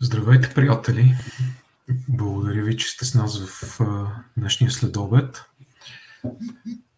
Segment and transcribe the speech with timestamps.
[0.00, 1.16] Здравейте, приятели!
[2.08, 4.06] Благодаря ви, че сте с нас в а,
[4.36, 5.44] днешния следобед.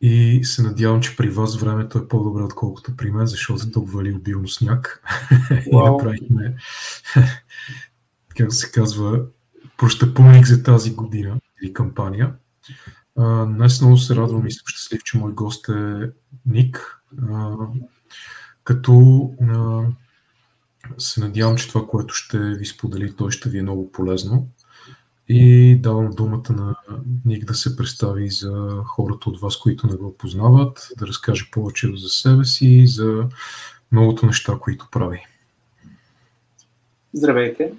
[0.00, 4.12] И се надявам, че при вас времето е по-добре, отколкото при мен, защото тук вали
[4.12, 5.02] обилно сняг.
[5.50, 5.66] Wow.
[5.66, 6.56] и направихме,
[8.36, 9.24] как се казва,
[9.76, 12.32] прощепълник за тази година или кампания.
[13.16, 16.10] А, днес много се радвам и съм щастлив, че мой гост е
[16.46, 17.00] Ник.
[17.32, 17.56] А,
[18.64, 19.30] като
[20.98, 24.46] се надявам, че това, което ще ви сподели, той ще ви е много полезно.
[25.28, 26.76] И давам думата на
[27.24, 31.88] Ник да се представи за хората от вас, които не го познават, да разкаже повече
[31.96, 33.28] за себе си и за
[33.92, 35.26] многото неща, които прави.
[37.12, 37.72] Здравейте!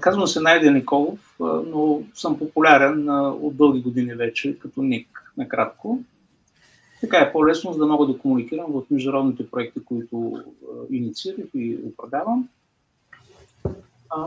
[0.00, 6.04] Казвам се Найден Николов, но съм популярен от дълги години вече, като Ник, накратко.
[7.00, 10.44] Така е по-лесно, за да мога да комуникирам в международните проекти, които
[10.90, 12.48] инициирах и управлявам.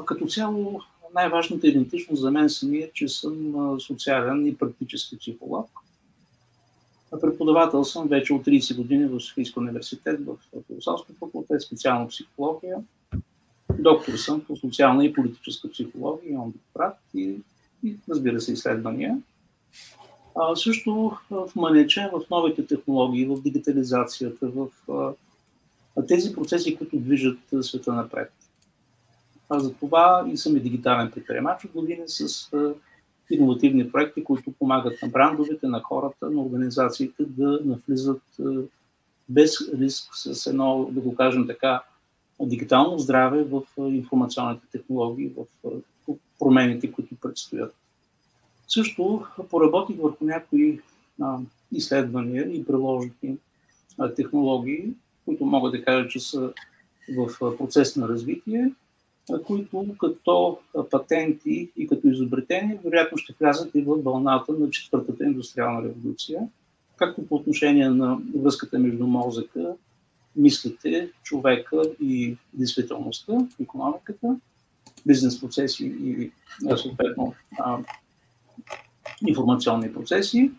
[0.06, 0.82] Като цяло,
[1.16, 5.70] най-важната идентичност за мен самия, че съм социален и практически психолог.
[7.22, 12.78] Преподавател съм вече от 30 години в Софийския университет, в философска факултет, специално психология.
[13.80, 17.36] Доктор съм по социална и политическа психология, имам докторат и,
[17.84, 19.22] и разбира се изследвания.
[20.42, 24.68] А, също в манече, в новите технологии, в дигитализацията, в
[26.08, 28.32] тези процеси, които движат света напред.
[29.50, 32.74] А за това и съм и дигитален предприемач от години с а,
[33.30, 38.22] иновативни проекти, които помагат на брандовете, на хората, на организациите да навлизат
[39.30, 41.84] без риск с едно, да го кажем така,
[42.42, 45.76] дигитално здраве в информационните технологии, в
[46.40, 47.76] промените, които предстоят.
[48.70, 50.82] Също поработих върху някои
[51.22, 51.38] а,
[51.72, 53.38] изследвания и приложени
[53.98, 54.94] а, технологии,
[55.26, 56.54] които мога да кажа, че са
[57.18, 58.72] в процес на развитие,
[59.32, 60.60] а, които като
[60.92, 66.42] патенти и като изобретения вероятно ще влязат и в вълната на четвъртата индустриална революция,
[66.98, 69.76] както по отношение на връзката между мозъка,
[70.36, 74.36] мислите, човека и действителността, економиката,
[75.06, 76.32] бизнес процеси и
[76.78, 77.34] съответно
[79.28, 80.52] информационни процеси,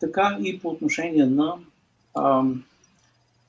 [0.00, 1.54] така и по отношение на
[2.14, 2.44] а,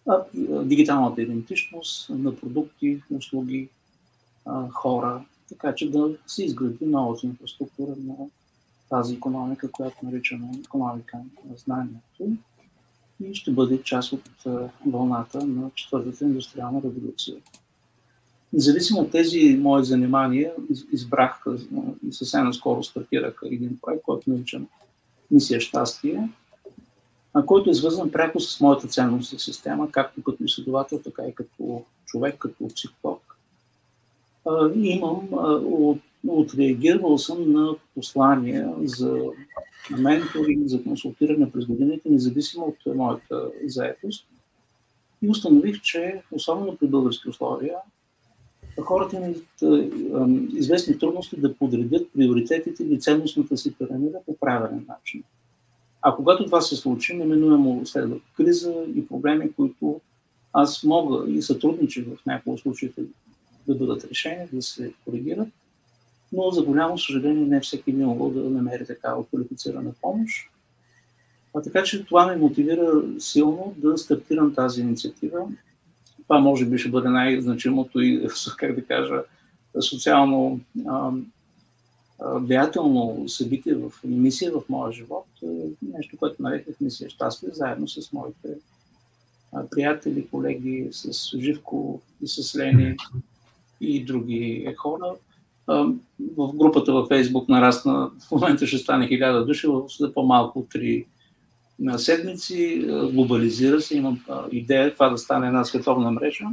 [0.07, 0.23] а,
[0.63, 3.69] дигиталната идентичност на продукти, услуги,
[4.45, 8.15] а, хора, така че да се изгради новата инфраструктура на
[8.89, 12.37] тази економика, която наричаме економика на знанието
[13.23, 14.29] и ще бъде част от
[14.85, 17.35] вълната на четвъртата индустриална революция.
[18.55, 20.53] Независимо от тези мои занимания,
[20.91, 21.43] избрах
[22.09, 24.67] и съвсем наскоро стартирах един проект, който наричам
[25.31, 26.29] Мисия щастие,
[27.45, 32.35] който е свързан пряко с моята ценностна система, както като изследовател, така и като човек,
[32.39, 33.37] като психолог.
[34.75, 35.27] И имам,
[35.63, 39.21] от, отреагирал съм на послания за
[39.97, 44.25] менторинг, за консултиране през годините, независимо от моята заетост.
[45.21, 47.75] И установих, че особено при български условия,
[48.81, 49.45] хората имат
[50.53, 55.23] известни трудности да подредят приоритетите или ценностната си пирамида по правилен начин.
[56.01, 60.01] А когато това се случи, неминуемо следва криза и проблеми, които
[60.53, 63.01] аз мога и сътруднича в някои случаите
[63.67, 65.47] да бъдат решени, да се коригират,
[66.33, 70.49] но за голямо съжаление не всеки би могъл да намери такава квалифицирана помощ.
[71.55, 75.47] А така че това ме мотивира силно да стартирам тази инициатива
[76.27, 78.27] това може би ще бъде най-значимото и,
[78.57, 79.23] как да кажа,
[79.81, 80.59] социално
[82.19, 85.25] влиятелно събитие в мисия в моя живот.
[85.43, 85.47] Е
[85.81, 88.49] нещо, което нареках мисия щастие, заедно с моите
[89.71, 92.95] приятели, колеги, с Живко и с Лени
[93.81, 95.15] и други хора.
[96.37, 99.67] В групата във Фейсбук нарасна, в момента ще стане хиляда души,
[99.99, 101.14] за по-малко три на
[101.97, 106.45] седмици, глобализира се, имам идея това да стане една световна мрежа.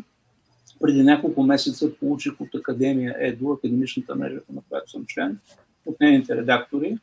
[0.81, 5.39] Преди няколко месеца получих от Академия ЕДО, академичната мрежа, на която съм член,
[5.87, 6.99] от нейните редактори,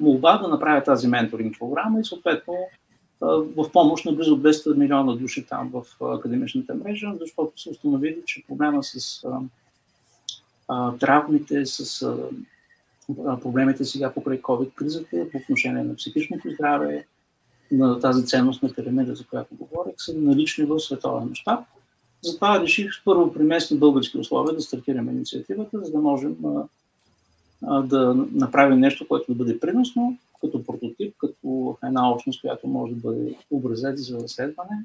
[0.00, 2.54] молба да направя тази менторинг програма и съответно
[3.56, 8.42] в помощ на близо 200 милиона души там в академичната мрежа, защото са установили, че
[8.48, 9.22] проблема с
[11.00, 12.06] травмите, с
[13.42, 17.06] проблемите сега покрай COVID-кризата по отношение на психичното здраве,
[17.70, 21.60] на тази ценност на пирамида, за която говорих, са налични в световен мащаб.
[22.22, 26.36] Затова реших първо при местни български условия да стартираме инициативата, за да можем
[27.62, 32.94] а, да направим нещо, което да бъде приносно, като прототип, като една общност, която може
[32.94, 34.84] да бъде образец за разследване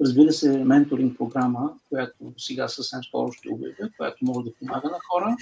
[0.00, 4.98] Разбира се, менторинг програма, която сега съвсем скоро ще обявя, която може да помага на
[5.10, 5.36] хора.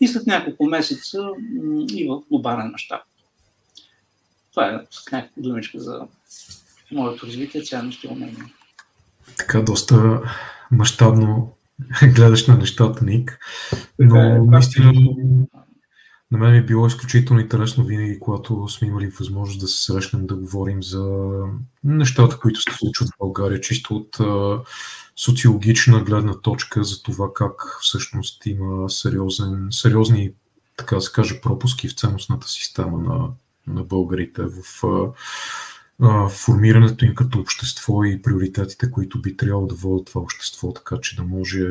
[0.00, 1.18] И след няколко месеца
[1.90, 3.02] и в глобален мащаб.
[4.50, 6.00] Това е с някаква думичка за
[6.92, 8.44] моето развитие, ценности и умения.
[9.38, 10.20] Така, доста
[10.70, 11.52] мащабно
[12.14, 13.38] гледаш на нещата, Ник.
[13.98, 14.92] Но е, наистина
[16.30, 20.34] на мен е било изключително интересно винаги, когато сме имали възможност да се срещнем, да
[20.34, 21.30] говорим за
[21.84, 24.16] нещата, които се случват в България, чисто от
[25.16, 30.32] социологична гледна точка за това как всъщност има сериозен, сериозни,
[30.76, 33.28] така да се каже, пропуски в ценностната система на,
[33.66, 34.84] на българите в
[36.02, 40.96] а, формирането им като общество и приоритетите, които би трябвало да водят това общество, така
[41.02, 41.64] че да може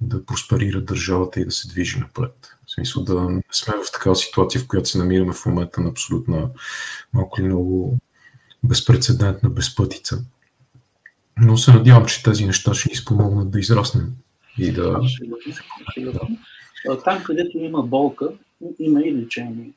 [0.00, 2.54] да просперира държавата и да се движи напред.
[2.66, 5.88] В смисъл да не сме в такава ситуация, в която се намираме в момента на
[5.88, 6.48] абсолютна
[7.12, 7.98] малко ли много
[8.64, 10.24] безпредседентна безпътица.
[11.40, 14.12] Но се надявам, че тези неща ще ни спомогнат да израснем
[14.58, 15.00] и да...
[17.04, 18.28] Там, където има болка,
[18.78, 19.70] има и лечение.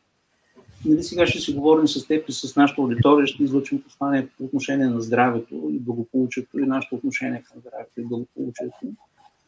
[0.86, 4.44] Нали, сега ще си говорим с теб и с нашата аудитория, ще излъчим послание по
[4.44, 8.78] отношение на здравето и благополучието и нашето отношение към здравето и благополучието.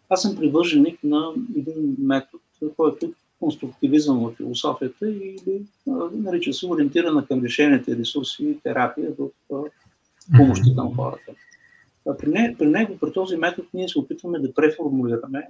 [0.10, 2.44] Аз съм привърженик на един метод,
[2.78, 3.10] който е
[3.40, 5.62] конструктивизъм в философията или
[6.12, 9.28] нарича се ориентирана към решенията и ресурси и терапия в
[10.38, 11.32] помощи към хората.
[12.20, 15.48] При, не, при него, при този метод, ние се опитваме да преформулираме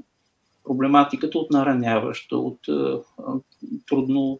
[0.63, 2.59] проблематиката от нараняваща, от
[3.87, 4.39] трудно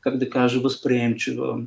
[0.00, 1.62] как да кажа, възприемчива,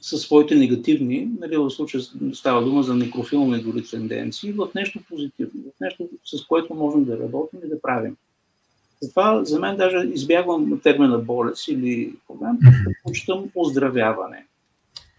[0.00, 2.02] със своите негативни, нали, в случая
[2.32, 7.18] става дума за некрофилни дори тенденции, в нещо позитивно, в нещо, с което можем да
[7.18, 8.16] работим и да правим.
[9.00, 14.46] Затова за мен даже избягвам термина болест или проблем, предпочитам оздравяване.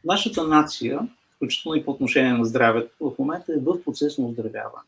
[0.03, 0.99] Нашата нация,
[1.35, 4.87] включително и по отношение на здравето, в момента е в процес на оздравяване.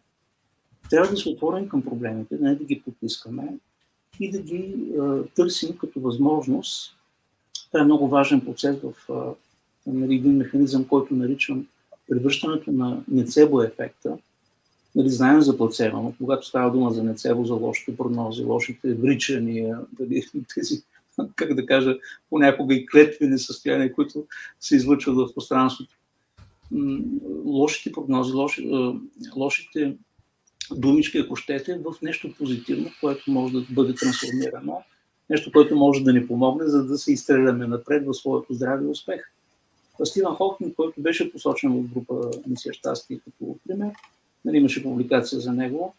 [0.89, 3.57] Трябва да се отворим към проблемите, не да ги потискаме
[4.19, 6.97] и да ги е, търсим като възможност
[7.67, 8.93] това е много важен процес в
[9.87, 11.67] нали, един механизъм, който наричам
[12.09, 14.17] превръщането на нецебо ефекта.
[14.95, 19.79] Нали, знаем за плацебо, но когато става дума за нецебо, за лошите прогнози, лошите вричания,
[19.99, 20.23] дали,
[20.55, 20.83] тези,
[21.35, 21.97] как да кажа,
[22.29, 24.25] понякога и клетвени състояния, които
[24.59, 25.96] се излъчват в пространството.
[27.45, 28.69] Лошите прогнози, лоши,
[29.35, 29.97] лошите
[30.75, 34.83] думички, ако щете, в нещо позитивно, което може да бъде трансформирано
[35.29, 38.87] нещо, което може да ни помогне, за да се изстреляме напред в своето здраве и
[38.87, 39.21] успех.
[40.03, 43.91] Стивън Хокинг, който беше посочен в група Мисия щастие като пример,
[44.45, 45.95] нали, имаше публикация за него,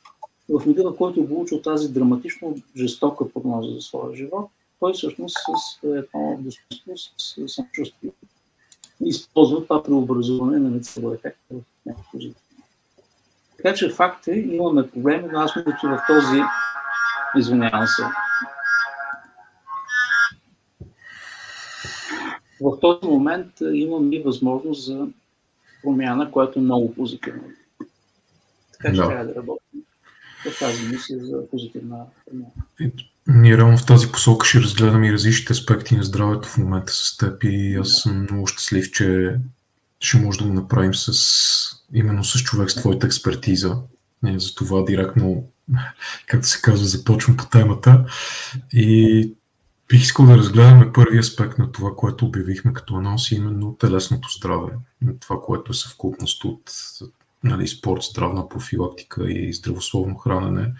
[0.48, 4.50] в мига, в който е получил тази драматично жестока прогноза за своя живот,
[4.80, 8.10] той всъщност с едно достоинство, с самочувствие,
[9.04, 12.48] използва това преобразуване на нецело ефект в някакво позитивно.
[13.56, 16.42] Така че факт е, имаме проблеми, но аз мисля, че в този,
[17.36, 18.02] извинявам се,
[22.60, 25.06] в този момент имам и възможност за
[25.82, 27.42] промяна, която е много позитивна.
[28.72, 29.08] Така че да.
[29.08, 29.82] трябва да работим
[30.44, 32.52] в тази мисия за позитивна промяна.
[33.28, 37.16] Ние реално в тази посока ще разгледаме и различните аспекти на здравето в момента с
[37.16, 39.36] теб и аз съм много щастлив, че
[40.00, 41.12] ще може да го направим с,
[41.92, 43.76] именно с човек с твоята експертиза.
[44.36, 45.44] За това директно,
[46.26, 48.04] както се казва, започвам по темата.
[48.72, 49.30] И
[49.88, 54.72] Бих искал да разгледаме първи аспект на това, което обявихме като анонс, именно телесното здраве.
[55.20, 56.62] Това, което е съвкупност от
[57.44, 60.72] нали, спорт, здравна профилактика и здравословно хранене.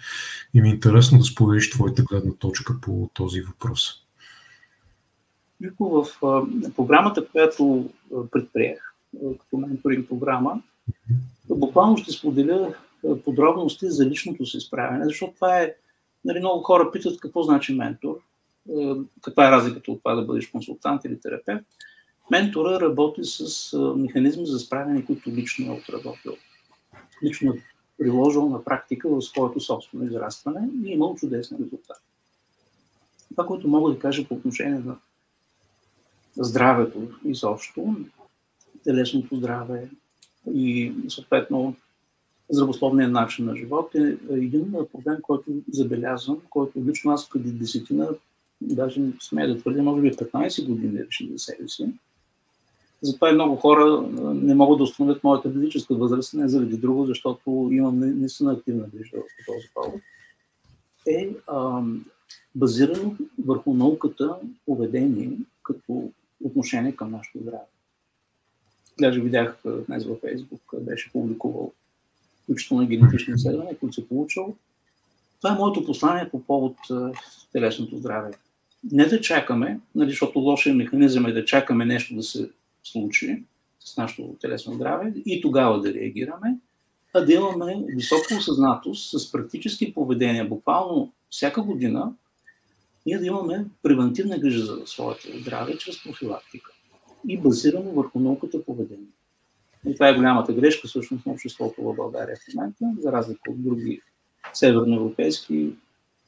[0.53, 3.93] И ми е интересно да споделиш твоята гледна точка по този въпрос.
[5.79, 6.05] в
[6.75, 7.89] програмата, която
[8.31, 8.79] предприех,
[9.39, 10.61] като менторинг програма,
[11.49, 12.73] буквално ще споделя
[13.25, 15.73] подробности за личното си справяне, защото това е,
[16.25, 18.19] нали, много хора питат какво значи ментор
[19.21, 21.65] каква е разликата от това да бъдеш консултант или терапевт.
[22.31, 26.33] Ментора работи с механизми за справяне, които лично е отработил.
[27.23, 27.61] Лично е
[27.97, 32.01] приложил на практика в своето собствено израстване и е имал чудесни резултати.
[33.29, 34.97] Това, което мога да кажа по отношение на
[36.37, 37.95] здравето изобщо,
[38.83, 39.89] телесното здраве
[40.53, 41.75] и съответно
[42.49, 48.09] здравословния начин на живот е един проблем, който забелязвам, който лично аз преди десетина
[48.61, 51.93] даже смея да твърдя, може би 15 години решили за себе си.
[53.01, 54.01] Затова и много хора
[54.33, 59.11] не могат да установят моята физическа възраст, не заради друго, защото имам наистина активна грижа
[59.11, 60.01] по този повод.
[61.07, 61.29] Е
[62.55, 63.15] базирано
[63.45, 65.31] върху науката поведение
[65.63, 66.11] като
[66.43, 67.65] отношение към нашето здраве.
[68.99, 71.71] Даже видях днес във Фейсбук, беше публикувал
[72.43, 74.55] включително генетични изследвания, които се получил.
[75.41, 76.75] Това е моето послание по повод
[77.51, 78.31] телесното здраве.
[78.91, 82.49] Не да чакаме, нали, защото лошия механизъм е да чакаме нещо да се
[82.83, 83.43] случи
[83.79, 86.57] с нашето телесно здраве и тогава да реагираме,
[87.13, 90.47] а да имаме висока осъзнатост с практически поведения.
[90.47, 92.13] Буквално всяка година
[93.05, 96.71] ние да имаме превентивна грижа за своето здраве чрез профилактика
[97.27, 99.07] и базирано върху науката поведение.
[99.87, 103.63] И това е голямата грешка всъщност на обществото в България в момента, за разлика от
[103.63, 104.01] други
[104.53, 105.69] северноевропейски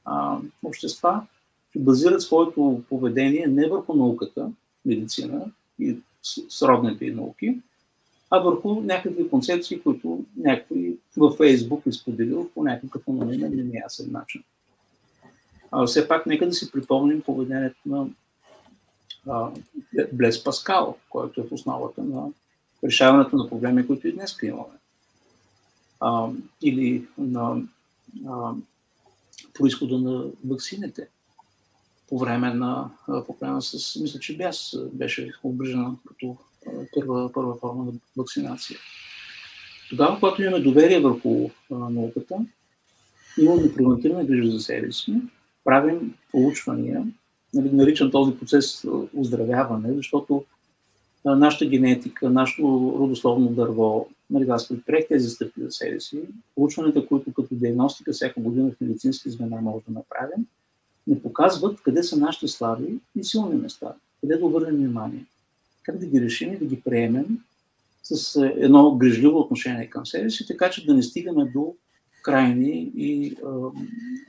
[0.05, 1.27] а, общества,
[1.74, 4.51] че базират своето поведение не върху науката,
[4.86, 5.46] медицина
[5.79, 5.96] и
[6.49, 7.61] сродните науки,
[8.29, 14.11] а върху някакви концепции, които някой във Фейсбук е споделил по някакъв анонимен или неясен
[14.11, 14.43] начин.
[15.71, 18.07] А, все пак нека да си припомним поведението на
[19.27, 19.51] а,
[20.13, 22.31] Блес Паскал, който е в основата на
[22.83, 24.77] решаването на проблеми, които и днес имаме.
[25.99, 26.29] А,
[26.61, 27.61] или на
[28.27, 28.53] а,
[29.53, 31.07] происхода на вакцините.
[32.12, 36.38] По време на, по време с, мисля, че бяс беше обрежена като
[36.94, 38.77] първа, първа форма на вакцинация.
[39.89, 42.36] Тогава, когато имаме доверие върху науката,
[43.41, 45.15] имаме превентивна грижа за себе си,
[45.63, 47.08] правим проучвания,
[47.53, 50.44] нали, наричам този процес оздравяване, защото
[51.25, 56.20] нашата генетика, нашето родословно дърво, нали, аз предприех тези стъпки за себе си,
[56.56, 60.46] проучванията, които като диагностика всяка година в медицински звена може да направим,
[61.08, 65.25] не показват къде са нашите слаби и силни места, къде да обърнем внимание,
[65.84, 67.39] как да ги решим и да ги приемем
[68.03, 71.75] с едно грижливо отношение към себе си, така че да не стигаме до
[72.22, 73.36] крайни и е,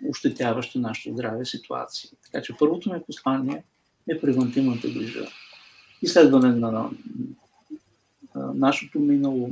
[0.08, 2.10] ощетяващи нашето здраве ситуации.
[2.24, 3.62] Така че първото ми послание
[4.08, 5.26] е превентивната грижа.
[6.02, 6.90] Изследване на, на,
[8.34, 9.50] на нашето минало,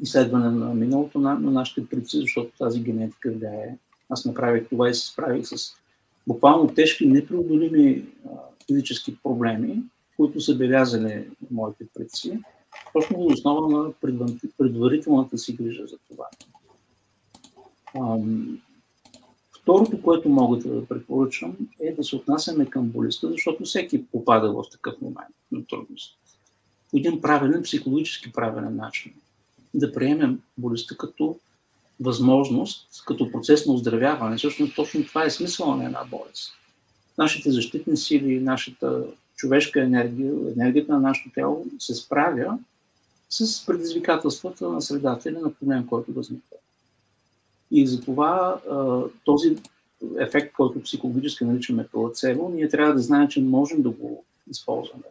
[0.00, 3.78] изследване на миналото на, на нашите предци, защото тази генетика влияе.
[4.10, 5.74] Аз направих това и се справих с
[6.26, 8.04] буквално тежки, непреодолими
[8.66, 9.82] физически проблеми,
[10.16, 12.38] които са белязани моите предци,
[12.92, 13.92] точно в основа на
[14.58, 16.26] предварителната си грижа за това.
[19.60, 24.64] Второто, което мога да препоръчам, е да се отнасяме към болестта, защото всеки попада в
[24.72, 26.16] такъв момент на трудност.
[26.90, 29.12] По един правилен, психологически правилен начин.
[29.74, 31.38] Да приемем болестта като
[32.00, 34.36] възможност, като процес на оздравяване.
[34.36, 36.52] Всъщност точно това е смисъл на една болест.
[37.18, 39.04] Нашите защитни сили, нашата
[39.36, 42.58] човешка енергия, енергията на нашето тяло се справя
[43.30, 46.56] с предизвикателствата на средата или на проблем, който възниква.
[47.70, 48.60] И затова
[49.24, 49.56] този
[50.18, 55.04] ефект, който психологически наричаме плацебо, ние трябва да знаем, че можем да го използваме.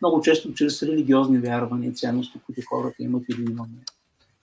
[0.00, 3.78] Много често чрез религиозни вярвания, ценности, които хората имат или имаме.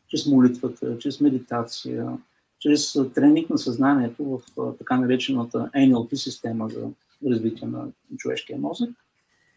[0.10, 2.18] Чрез молитвата, чрез медитация,
[2.60, 6.88] чрез тренинг на съзнанието в така наречената NLP система за
[7.30, 7.88] развитие на
[8.18, 8.90] човешкия мозък,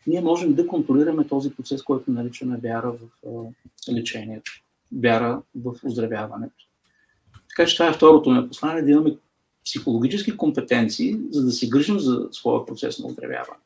[0.07, 2.99] ние можем да контролираме този процес, който наричаме вяра в
[3.93, 4.53] лечението,
[4.93, 6.55] вяра в оздравяването.
[7.49, 9.17] Така че това е второто ми послание, да имаме
[9.65, 13.61] психологически компетенции, за да си грижим за своя процес на оздравяване.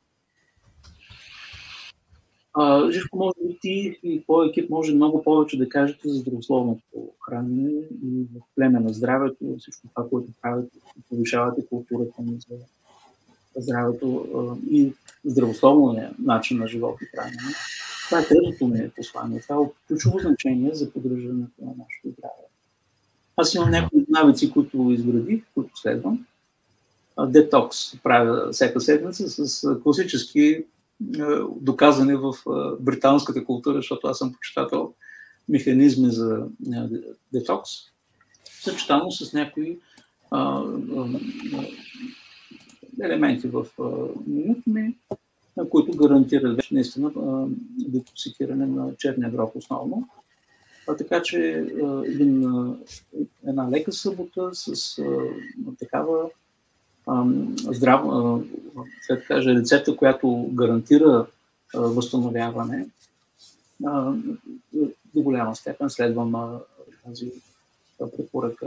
[2.59, 7.11] А, Живко, може би ти и твой екип може много повече да кажете за здравословното
[7.29, 7.71] хранене
[8.05, 12.57] и в племе на здравето, всичко това, което правите, повишавате културата ни за
[13.57, 14.27] здравето
[14.71, 14.93] и
[15.25, 17.55] здравословния начин на живот и хранене.
[18.07, 19.41] Това е третото ми послание.
[19.41, 22.47] Това е ключово значение за поддържането на нашето здраве.
[23.37, 26.27] Аз имам някои навици, които изградих, които следвам.
[27.27, 30.65] Детокс правя всяка седмица с класически
[31.61, 32.35] доказани в
[32.81, 34.95] британската култура, защото аз съм почитател
[35.49, 36.47] механизми за
[37.33, 37.71] детокс,
[38.63, 39.79] съчетано с някои
[43.03, 43.67] елементи в
[44.67, 44.99] менюто
[45.71, 47.11] които гарантират вече наистина
[47.79, 50.09] детоксикиране на черния дроб основно.
[50.89, 51.67] А, така че
[52.07, 52.45] един,
[53.47, 55.03] една лека събота с
[55.79, 56.31] такава
[59.09, 61.27] да кажа, рецепта, която гарантира
[61.75, 62.87] възстановяване,
[65.15, 66.59] до голяма степен следвам
[67.05, 67.33] тази
[68.17, 68.67] препоръка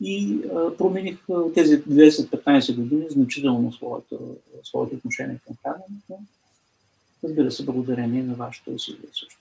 [0.00, 0.40] и
[0.78, 1.18] промених
[1.54, 6.26] тези 10-15 години значително своето, своето отношение към храненето.
[7.24, 9.36] Разбира се, благодарение на вашето усилие също.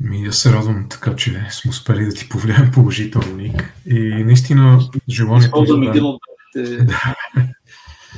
[0.00, 3.74] Ми да се радвам така, че сме успели да ти повлияем положително, Ник.
[3.86, 5.46] И наистина желанието...
[5.46, 6.22] Използвам един от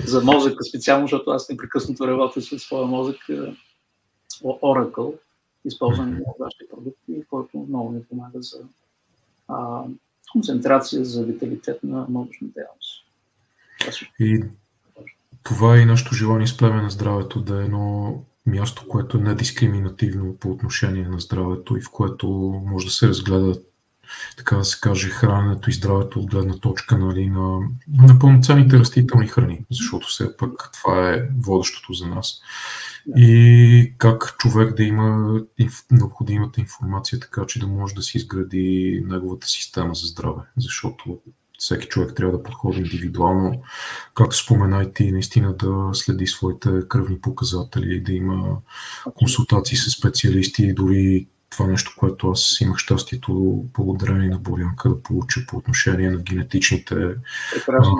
[0.05, 3.17] за мозъка специално, защото аз непрекъснато работя със своя мозък
[4.43, 5.15] Oracle.
[5.65, 8.59] Използвам от вашите продукти, който много ми помага за
[9.49, 9.85] а,
[10.33, 13.05] концентрация за виталитет на мозъчна дейност.
[14.21, 14.45] И
[15.43, 19.21] това е и нашето желание с племе на здравето да е едно място, което е
[19.21, 22.29] недискриминативно по отношение на здравето и в което
[22.67, 23.61] може да се разгледа
[24.37, 29.29] така да се каже, храненето и здравето от гледна точка нали, на, на пълноценните растителни
[29.29, 32.41] храни, защото все пак това е водещото за нас.
[33.17, 39.03] И как човек да има инф, необходимата информация, така че да може да си изгради
[39.07, 41.19] неговата система за здраве, защото
[41.63, 43.63] всеки човек трябва да подходи индивидуално,
[44.15, 48.59] както спомена и ти, наистина да следи своите кръвни показатели, да има
[49.15, 55.41] консултации с специалисти, дори това нещо, което аз имах щастието благодарение на Борянка да получа
[55.49, 56.95] по отношение на генетичните
[57.69, 57.99] а,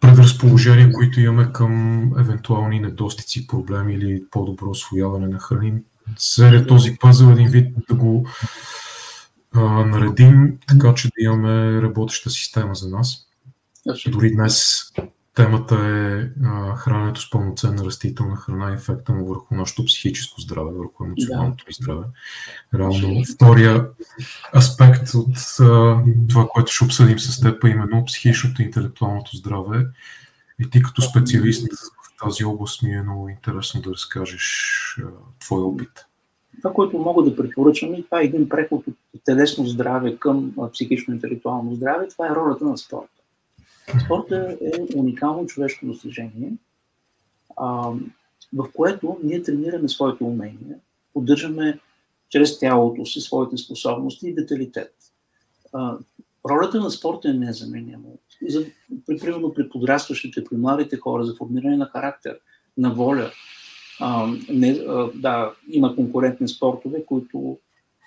[0.00, 5.72] предразположения, които имаме към евентуални недостици, проблеми или по-добро освояване на храни.
[6.18, 8.26] Целият този пъзъл един вид да го
[9.54, 13.26] а, наредим, така че да имаме работеща система за нас.
[14.06, 14.82] Дори днес
[15.40, 20.70] Темата е а, храненето с пълноценна растителна храна и ефекта му върху нашето психическо здраве,
[20.74, 22.04] върху емоционалното ни здраве.
[22.74, 23.86] Реално втория
[24.56, 29.86] аспект от а, това, което ще обсъдим с теб, е именно психичното и интелектуалното здраве.
[30.58, 34.46] И ти като специалист в тази област ми е много интересно да разкажеш
[34.98, 35.06] а,
[35.40, 36.06] твой опит.
[36.62, 41.74] Това, което мога да препоръчам, и това е един преход от телесно здраве към психично-интелектуално
[41.74, 43.19] здраве, това е ролята на спорта.
[44.04, 46.52] Спорта е уникално човешко достижение,
[48.52, 50.76] в което ние тренираме своите умения,
[51.14, 51.78] поддържаме
[52.28, 54.94] чрез тялото си своите способности и деталитет.
[56.50, 58.08] Ролята на спорта е незаменима.
[58.48, 58.64] За,
[59.06, 62.38] при, примерно при подрастващите, при младите хора, за формиране на характер,
[62.78, 63.30] на воля.
[64.00, 67.58] А, не, а, да, има конкурентни спортове, които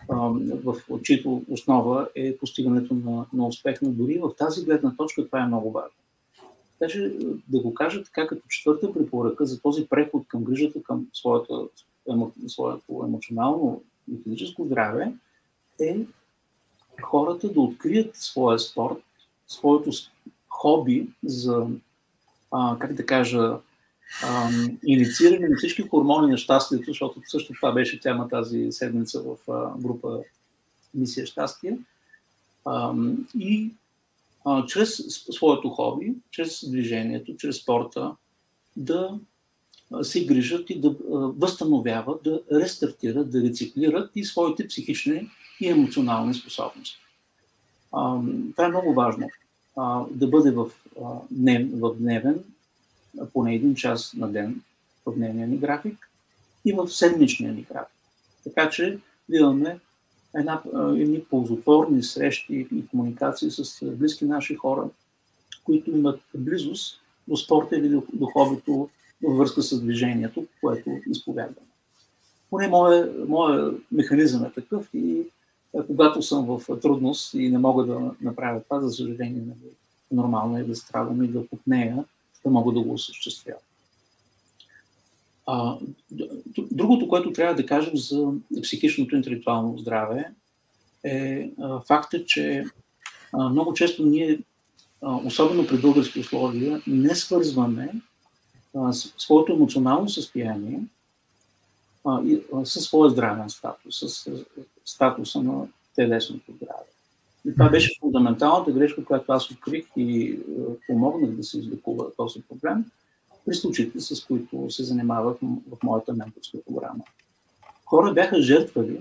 [0.09, 5.41] в чието основа е постигането на, на успех, но дори в тази гледна точка това
[5.41, 5.97] е много важно.
[6.79, 7.15] Така че
[7.47, 11.69] да го кажа така като четвърта препоръка за този преход към грижата към своето,
[12.47, 15.13] своето емоционално и физическо здраве
[15.79, 15.97] е
[17.01, 18.97] хората да открият своя спорт,
[19.47, 19.91] своето
[20.49, 21.67] хоби за,
[22.51, 23.57] а, как да кажа,
[24.85, 29.37] иницииране на всички хормони на щастието, защото също това беше тема тази седмица в
[29.77, 30.19] група
[30.93, 31.77] Мисия щастие.
[33.39, 33.71] И
[34.67, 34.95] чрез
[35.31, 38.15] своето хоби, чрез движението, чрез спорта,
[38.77, 39.19] да
[40.01, 40.95] се грижат и да
[41.37, 46.97] възстановяват, да рестартират, да рециклират и своите психични и емоционални способности.
[47.91, 49.29] Това е много важно.
[50.11, 50.71] Да бъде в
[51.99, 52.43] дневен
[53.33, 54.61] поне един час на ден
[55.05, 56.09] в дневния ни график
[56.65, 57.95] и в седмичния ни график.
[58.43, 58.99] Така че
[59.33, 59.79] имаме
[60.35, 60.61] една,
[60.97, 64.89] едни ползотворни срещи и комуникации с близки наши хора,
[65.63, 68.89] които имат близост до спорта или до хобито
[69.23, 71.67] във връзка с движението, което изповядваме.
[72.49, 75.21] Поне моят моя механизъм е такъв и
[75.87, 79.71] когато съм в трудност и не мога да направя това, за съжаление, нали,
[80.11, 82.03] нормално е да страдам и да потнея
[82.45, 83.63] да могат да го осъществяват.
[85.45, 85.77] А,
[86.71, 88.27] другото, което трябва да кажем за
[88.63, 90.31] психичното интелектуално здраве
[91.03, 92.65] е а, факта, че
[93.33, 94.39] а, много често ние,
[95.01, 97.93] а, особено при български условия, не свързваме
[98.75, 100.79] а, своето емоционално състояние
[102.05, 104.29] а, и, а, със своя здравен статус, с
[104.85, 106.92] статуса на телесното здраве.
[107.45, 110.37] И това беше фундаменталната грешка, която аз открих и е,
[110.87, 112.85] помогнах да се излекува този проблем
[113.45, 117.03] при случаите, с които се занимавах в моята менторска програма.
[117.85, 118.99] Хора бяха жертвали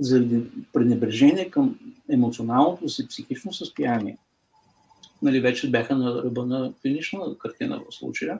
[0.00, 1.78] заради пренебрежение към
[2.10, 4.18] емоционалното си психично състояние.
[5.22, 8.38] Нали, вече бяха на ръба на клинична картина в случая.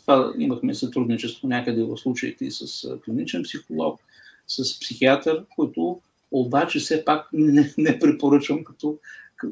[0.00, 4.00] Това имахме сътрудничество някъде в случаите и с клиничен психолог,
[4.48, 6.00] с психиатър, които
[6.40, 8.98] обаче все пак не, не препоръчвам като,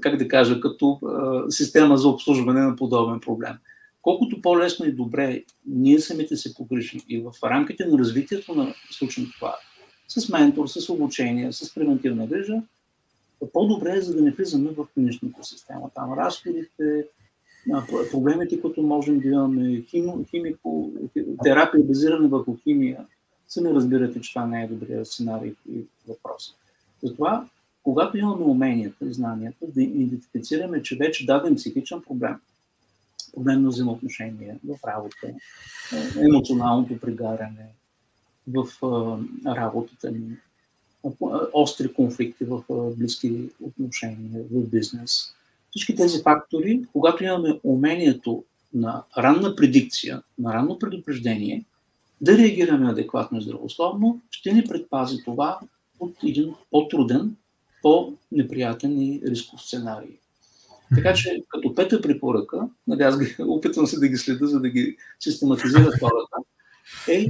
[0.00, 3.54] как да кажа, като а, система за обслужване на подобен проблем.
[4.02, 9.30] Колкото по-лесно и добре ние самите се погрижим и в рамките на развитието на случим
[9.34, 9.56] това,
[10.08, 12.62] с ментор, с обучение, с превентивна грижа,
[13.52, 15.90] по-добре е, за да не влизаме в клиничната система.
[15.94, 17.06] Там разходите,
[18.12, 20.92] проблемите, които можем да имаме, химо, химико,
[21.42, 23.06] терапия базирана върху химия,
[23.48, 26.54] сами разбирате, че това не е добрия сценарий и въпрос.
[27.02, 27.48] Затова,
[27.82, 32.36] когато имаме уменията и знанията, да идентифицираме, че вече даден психичен проблем,
[33.34, 35.34] проблем на взаимоотношения в работа,
[36.20, 37.66] емоционалното пригаряне,
[38.48, 38.66] в
[39.46, 40.36] работата ни,
[41.52, 42.62] остри конфликти в
[42.96, 45.34] близки отношения, в бизнес.
[45.70, 51.64] Всички тези фактори, когато имаме умението на ранна предикция, на ранно предупреждение,
[52.20, 55.60] да реагираме адекватно и здравословно, ще ни предпази това
[56.02, 57.36] от един по-труден,
[57.82, 60.18] по-неприятен и рисков сценарий.
[60.94, 64.68] Така че, като пета препоръка, нали, аз ги, опитвам се да ги следа, за да
[64.68, 66.36] ги систематизира хората,
[67.08, 67.26] е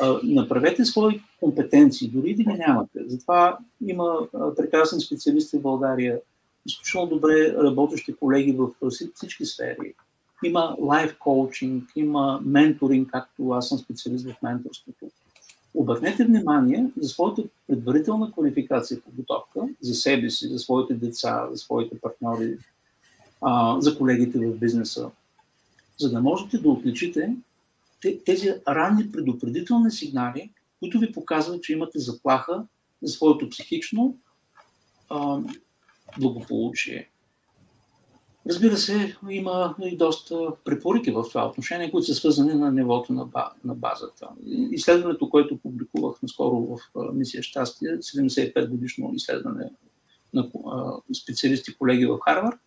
[0.00, 2.98] а, направете свои компетенции, дори да ги нямате.
[3.06, 6.20] Затова има а, прекрасни специалисти в България,
[6.66, 8.68] изключително добре работещи колеги в
[9.14, 9.94] всички сфери.
[10.44, 15.06] Има лайф коучинг, има менторинг, както аз съм специалист в менторството.
[15.74, 21.56] Обърнете внимание за своята предварителна квалификация и подготовка за себе си, за своите деца, за
[21.56, 22.58] своите партньори,
[23.40, 25.10] а, за колегите в бизнеса,
[25.98, 27.36] за да можете да отличите
[28.26, 32.66] тези ранни предупредителни сигнали, които ви показват, че имате заплаха
[33.02, 34.16] за своето психично
[35.10, 35.38] а,
[36.18, 37.08] благополучие.
[38.48, 43.12] Разбира се, има и доста препоръки в това отношение, които са свързани на нивото
[43.64, 44.28] на, базата.
[44.70, 46.78] Изследването, което публикувах наскоро в
[47.14, 49.70] Мисия Щастие, 75 годишно изследване
[50.34, 50.48] на
[51.22, 52.58] специалисти колеги в Харвард,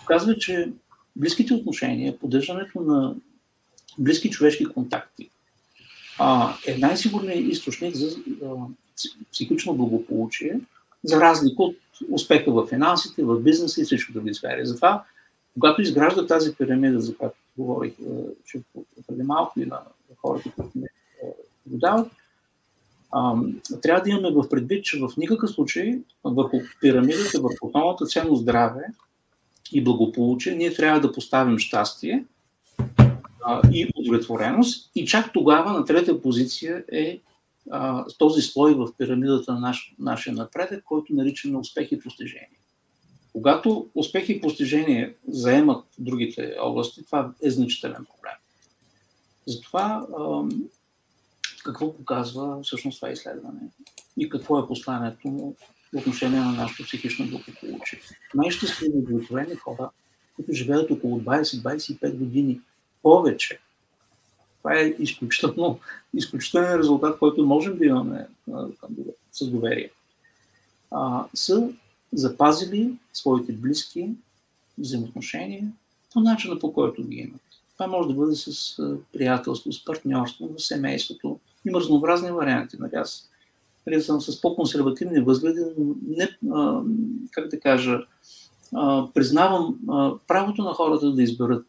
[0.00, 0.72] показва, че
[1.16, 3.14] близките отношения, поддържането на
[3.98, 5.30] близки човешки контакти
[6.66, 8.16] е най-сигурният източник за
[9.32, 10.60] психично благополучие,
[11.04, 11.76] за разлика от
[12.10, 14.66] успеха в финансите, в бизнеса и всички други сфери.
[14.66, 15.04] Затова,
[15.54, 17.92] когато изгражда тази пирамида, за която говорих
[18.44, 18.60] че
[19.06, 19.80] преди малко и на
[20.16, 20.86] хората, които ме
[21.66, 22.10] наблюдават,
[23.82, 28.84] трябва да имаме в предвид, че в никакъв случай върху пирамидата, върху основната ценно здраве
[29.72, 32.24] и благополучие, ние трябва да поставим щастие
[33.72, 34.90] и удовлетвореност.
[34.94, 37.20] И чак тогава на трета позиция е
[37.70, 42.58] а, този слой в пирамидата на наш, нашия напредък, който наричаме успех и постижение.
[43.32, 48.34] Когато успех и постижение заемат другите области, това е значителен проблем.
[49.46, 50.42] Затова а,
[51.64, 53.60] какво показва всъщност това изследване
[54.16, 55.56] и какво е посланието му
[55.92, 58.00] по отношение на нашето психично благополучие.
[58.34, 59.90] Най-щастливи удовлетворени хора,
[60.36, 62.60] които живеят около 20-25 години
[63.02, 63.60] повече
[64.62, 65.78] това е изключително,
[66.14, 68.26] изключителен резултат, който можем да имаме
[69.32, 69.90] с доверие.
[70.90, 71.68] А, са
[72.12, 74.10] запазили своите близки
[74.78, 75.72] взаимоотношения
[76.12, 77.40] по начина по който ги имат.
[77.74, 78.76] Това може да бъде с
[79.12, 81.38] приятелство, с партньорство, в семейството.
[81.66, 82.76] Има разнообразни варианти.
[82.80, 82.94] Нали?
[82.94, 83.28] Аз
[83.86, 85.60] нали, съм с по-консервативни възгледи,
[86.08, 86.82] не, а,
[87.30, 88.04] как да кажа,
[89.14, 89.78] признавам
[90.28, 91.66] правото на хората да изберат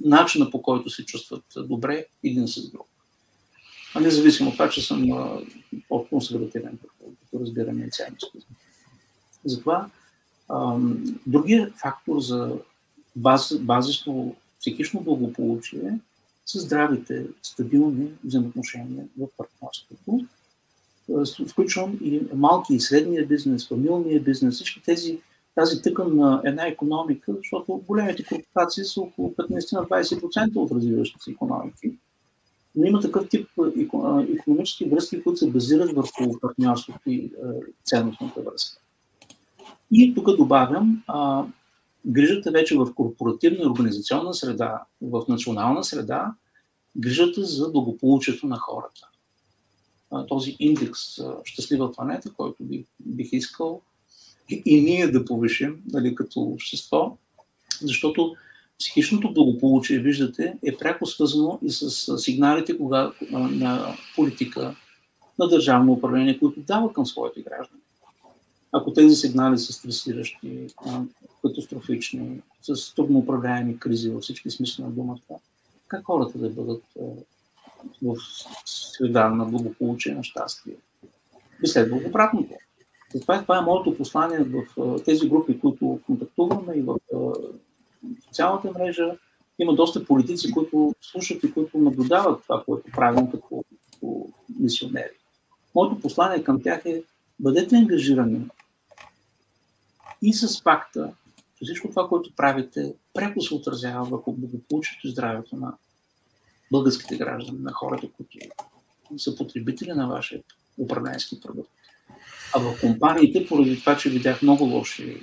[0.00, 2.86] начина по който се чувстват добре един с друг.
[3.94, 5.08] А независимо от това, че съм
[5.88, 8.38] по-консервативен, като разбираме и ценности.
[9.44, 9.90] Затова
[11.26, 12.56] другият фактор за
[13.16, 15.98] баз, базисно психично благополучие
[16.46, 20.26] са здравите, стабилни взаимоотношения в партньорството.
[21.48, 25.18] Включвам и малки и средния бизнес, фамилния бизнес, всички тези
[25.54, 31.98] тази тъкан на една економика, защото големите корпорации са около 15-20% от развиващите се економики.
[32.74, 33.48] Но има такъв тип
[34.38, 37.32] економически връзки, които се базират върху партньорството и
[37.84, 38.80] ценностната връзка.
[39.92, 41.44] И тук добавям а,
[42.06, 46.34] грижата вече в корпоративна и организационна среда, в национална среда,
[46.96, 49.08] грижата за благополучието на хората.
[50.10, 51.00] А, този индекс
[51.44, 53.80] Щастлива планета, който бих, бих искал
[54.50, 57.16] и ние да повишим нали, като общество,
[57.82, 58.36] защото
[58.78, 64.76] психичното благополучие, виждате, е пряко свързано и с сигналите кога, на политика,
[65.38, 67.80] на държавно управление, които дава към своите граждани.
[68.72, 70.66] Ако тези сигнали са стресиращи,
[71.42, 75.38] катастрофични, с трудно управляеми кризи във всички смисли на думата,
[75.88, 76.82] как хората да бъдат
[78.02, 78.16] в
[78.64, 80.74] среда на благополучие, на щастие?
[81.60, 82.54] Би следвало обратното.
[83.14, 84.64] Затова това е моето послание в
[85.04, 86.96] тези групи, които контактуваме и в
[88.26, 89.16] социалната мрежа.
[89.58, 93.64] Има доста политици, които слушат и които наблюдават това, което правим като,
[94.60, 95.10] мисионери.
[95.74, 97.02] Моето послание към тях е
[97.40, 98.48] бъдете ангажирани
[100.22, 101.12] и с факта,
[101.58, 105.74] че всичко това, което правите, пряко се отразява върху благополучието и здравето на
[106.72, 108.38] българските граждани, на хората, които
[109.16, 110.42] са потребители на вашия
[110.78, 111.79] управленски продукт.
[112.54, 115.20] А в компаниите, поради това, че видях много лоши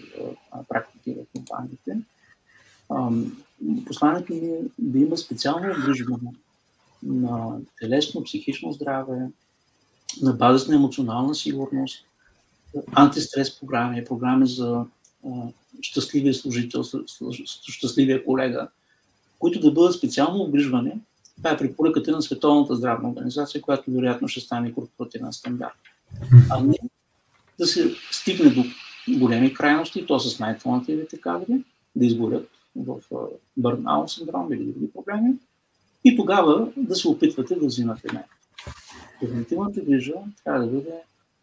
[0.70, 1.98] практики в компаниите,
[3.86, 6.32] посланието ми е да има специално обгрижване
[7.04, 9.30] на телесно, психично здраве,
[10.22, 12.06] на базата на емоционална сигурност,
[12.92, 14.86] антистрес програми, програми за
[15.26, 15.30] а,
[15.82, 16.84] щастливия служител,
[17.64, 18.68] щастливия колега,
[19.40, 20.92] които да бъдат специално обгрижвани.
[21.38, 25.78] Това е препоръката на Световната здравна организация, която вероятно ще стане корпоративен стандарт.
[26.50, 26.76] А не
[27.60, 28.64] да се стигне до
[29.18, 31.64] големи крайности, то с най-талантливите кадри,
[31.96, 32.96] да изгорят в
[33.58, 35.34] бърнаут синдром или други проблеми,
[36.04, 38.30] и тогава да се опитвате да взимате мерки.
[39.22, 40.94] Превентивната грижа трябва да бъде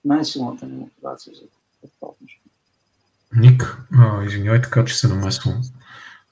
[0.05, 1.41] най-силната ни мотивация за
[2.01, 2.41] това отношение.
[3.37, 5.63] Ник, а, извинявай така, че се намесвам,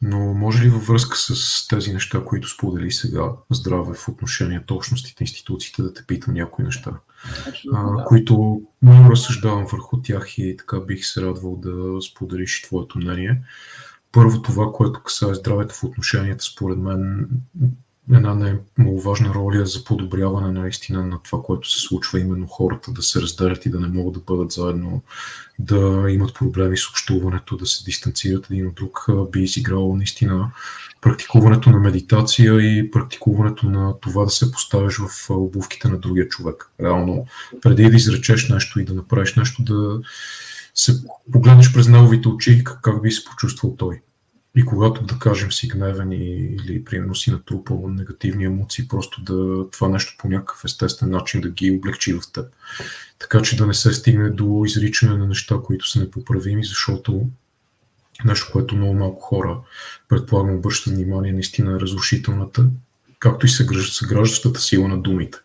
[0.03, 5.25] но може ли във връзка с тези неща, които сподели сега, здраве в отношението, общностите,
[5.25, 6.91] институциите, да те питам някои неща,
[7.73, 8.05] а, да.
[8.05, 13.43] които много разсъждавам върху тях и така бих се радвал да споделиш твоето мнение.
[14.13, 17.29] Първо това, което касае здравето в отношенията, според мен
[18.17, 18.59] една
[19.05, 23.67] важна роля за подобряване наистина на това, което се случва, именно хората да се разделят
[23.67, 25.03] и да не могат да бъдат заедно,
[25.59, 30.51] да имат проблеми с общуването, да се дистанцират един от друг, би изиграло наистина
[31.01, 36.71] практикуването на медитация и практикуването на това да се поставиш в обувките на другия човек.
[36.81, 37.27] Реално,
[37.63, 40.01] преди да изречеш нещо и да направиш нещо, да
[40.75, 44.01] се погледнеш през неговите очи, как би се почувствал той.
[44.57, 49.89] И когато, да кажем, си гневен или примерно си натрупал негативни емоции, просто да това
[49.89, 52.45] нещо по някакъв естествен начин да ги облегчи в теб.
[53.19, 57.27] Така че да не се стигне до изричане на неща, които са непоправими, защото
[58.25, 59.59] нещо, което много малко хора,
[60.09, 62.67] предполагам, обръщат внимание, наистина е разрушителната,
[63.19, 65.39] както и съграждащата сила на думите.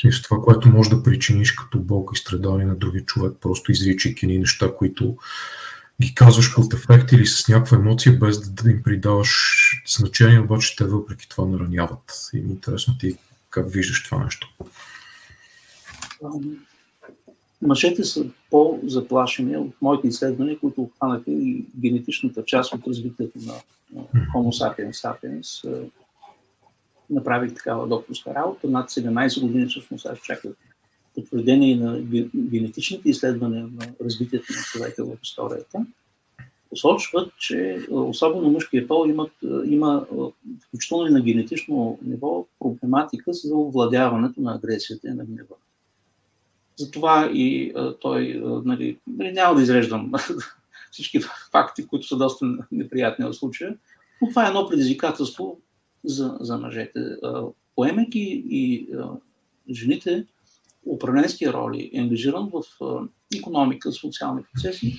[0.00, 4.26] Смисъл, това, което може да причиниш като болка и страдание на други човек, просто изричайки
[4.26, 5.16] ни неща, които
[6.02, 9.56] ги казваш под ефект или с някаква емоция, без да им придаваш
[9.86, 12.30] значение, обаче те въпреки това нараняват.
[12.34, 13.16] И ми е интересно ти
[13.50, 14.48] как виждаш това нещо.
[17.62, 23.54] Мъжете са по-заплашени от моите изследвания, които обхванаха и генетичната част от развитието на
[24.34, 25.82] Homo sapiens sapiens.
[27.10, 28.68] Направих такава докторска работа.
[28.68, 30.52] Над 17 години всъщност аз чаках
[31.20, 32.00] потвърдение на
[32.36, 35.86] генетичните изследвания на развитието на човека в историята,
[36.70, 39.32] посочват, че особено мъжкият пол имат,
[39.64, 40.06] има,
[40.66, 45.54] включително и на генетично ниво, проблематика за овладяването на агресията и на гнева.
[46.76, 50.12] Затова и той, нали, нали, няма да изреждам
[50.90, 53.76] всички факти, които са доста неприятни в случая,
[54.22, 55.60] но това е едно предизвикателство
[56.04, 57.00] за, за мъжете.
[57.74, 58.88] Поемайки и
[59.70, 60.24] жените
[60.88, 62.62] управленски роли, ангажиран в
[63.36, 64.98] економика, социални процеси,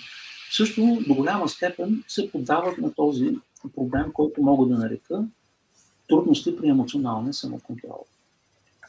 [0.51, 3.37] също до голяма степен се поддават на този
[3.75, 5.23] проблем, който мога да нарека
[6.07, 8.05] трудности при емоционалния самоконтрол.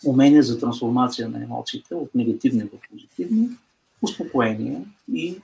[0.05, 3.49] Умение за трансформация на емоциите от негативни в позитивни,
[4.03, 5.37] успокоение и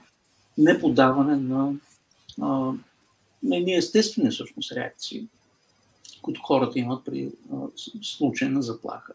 [0.59, 1.73] неподаване на,
[2.41, 2.73] а,
[3.43, 5.27] на естествени всъщност реакции,
[6.23, 7.57] които хората имат при а,
[8.03, 9.13] случай на заплаха.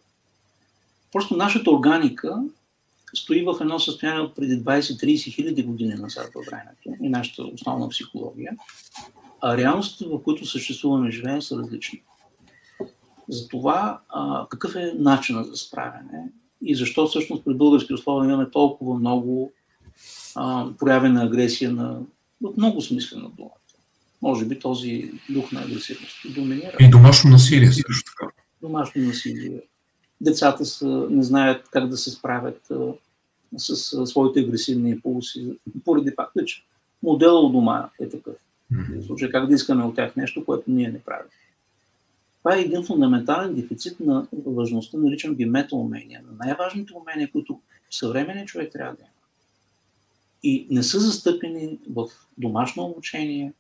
[1.11, 2.43] Просто нашата органика
[3.13, 7.89] стои в едно състояние от преди 20-30 хиляди години назад във времето и нашата основна
[7.89, 8.51] психология,
[9.41, 12.01] а реалностите, в които съществуваме и живеем, са различни.
[13.29, 18.99] Затова а, какъв е начинът за справяне и защо всъщност при български условия имаме толкова
[18.99, 19.53] много
[20.35, 21.99] а, прояви на агресия на,
[22.41, 23.51] в много смисъл на думата.
[24.21, 26.75] Може би този дух на агресивност доминира.
[26.79, 28.33] И домашно насилие също така.
[28.61, 29.61] Домашно насилие,
[30.21, 32.93] децата са, не знаят как да се справят а,
[33.57, 36.63] с а, своите агресивни импулси, поради факта, че
[37.03, 38.35] модела у дома е такъв.
[38.71, 41.29] В случай как да искаме от тях нещо, което ние не правим.
[42.43, 48.47] Това е един фундаментален дефицит на важността, наричам ги метаумения, на най-важните умения, които съвременният
[48.47, 49.09] човек трябва да има.
[50.43, 52.07] И не са застъпени в
[52.37, 53.53] домашно обучение,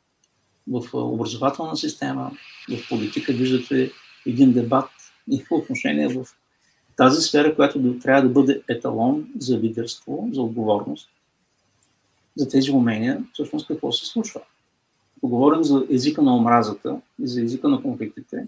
[0.67, 2.31] в образователна система,
[2.69, 3.33] в политика.
[3.33, 3.91] Виждате
[4.25, 4.89] един дебат
[5.31, 6.25] и по отношение в
[6.95, 11.09] тази сфера, която трябва да бъде еталон за лидерство, за отговорност,
[12.35, 14.41] за тези умения, всъщност какво се случва.
[15.17, 18.47] Ако говорим за езика на омразата и за езика на конфликтите,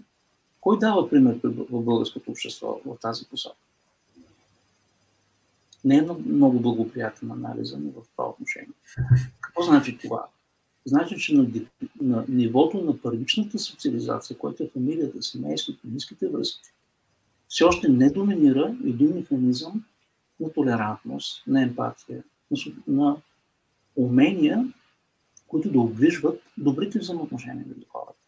[0.60, 3.56] кой дава пример в българското общество в тази посока?
[5.84, 8.68] Не е много благоприятен анализа ни в това отношение.
[9.40, 10.26] Какво значи това?
[10.86, 11.50] Значи, че на,
[12.00, 16.70] на нивото на първичната социализация, което е фамилията, семейството, ниските връзки,
[17.54, 19.84] все още не доминира един механизъм
[20.40, 23.16] на толерантност, на емпатия, на, на
[23.96, 24.72] умения,
[25.48, 28.18] които да обвижват добрите взаимоотношения между хората.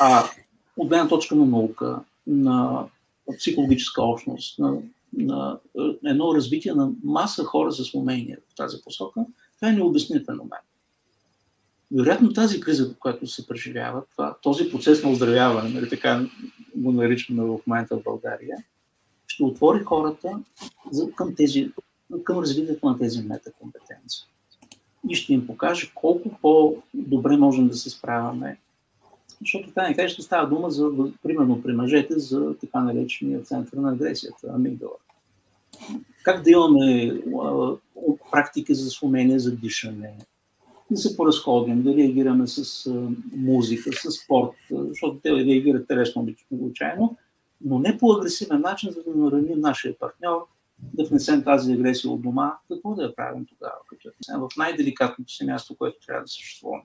[0.00, 0.24] А
[0.76, 2.86] от гледна точка на наука, на
[3.38, 4.80] психологическа общност, на
[5.16, 5.58] на
[6.04, 10.58] едно развитие на маса хора с умения в тази посока, това е необясним феномен.
[11.94, 16.26] Вероятно тази криза, която се преживява, това, този процес на оздравяване, нали, така
[16.76, 18.56] го наричаме в момента в България,
[19.26, 20.40] ще отвори хората
[21.16, 21.70] към, тези,
[22.24, 24.24] към развитието на тези метакомпетенции.
[25.08, 28.58] И ще им покаже колко по-добре можем да се справяме.
[29.40, 30.90] Защото така не ще става дума за,
[31.22, 34.96] примерно при мъжете, за така наречения център на агресията, амигдала.
[36.22, 37.72] Как да имаме а,
[38.30, 40.14] практики за умение за дишане,
[40.94, 42.90] да се поразходим, да реагираме с
[43.36, 47.16] музика, с спорт, защото те реагират телесно обичайно,
[47.60, 50.46] но не по агресивен начин, за да нараним нашия партньор,
[50.94, 52.52] да внесем тази агресия от дома.
[52.68, 56.80] Какво да я правим тогава, като я в най-деликатното си място, което трябва да съществува?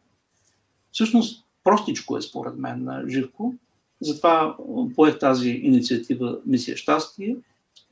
[0.91, 3.53] Всъщност, простичко е според мен на Живко.
[4.01, 4.57] Затова
[4.95, 7.35] поех тази инициатива Мисия щастие,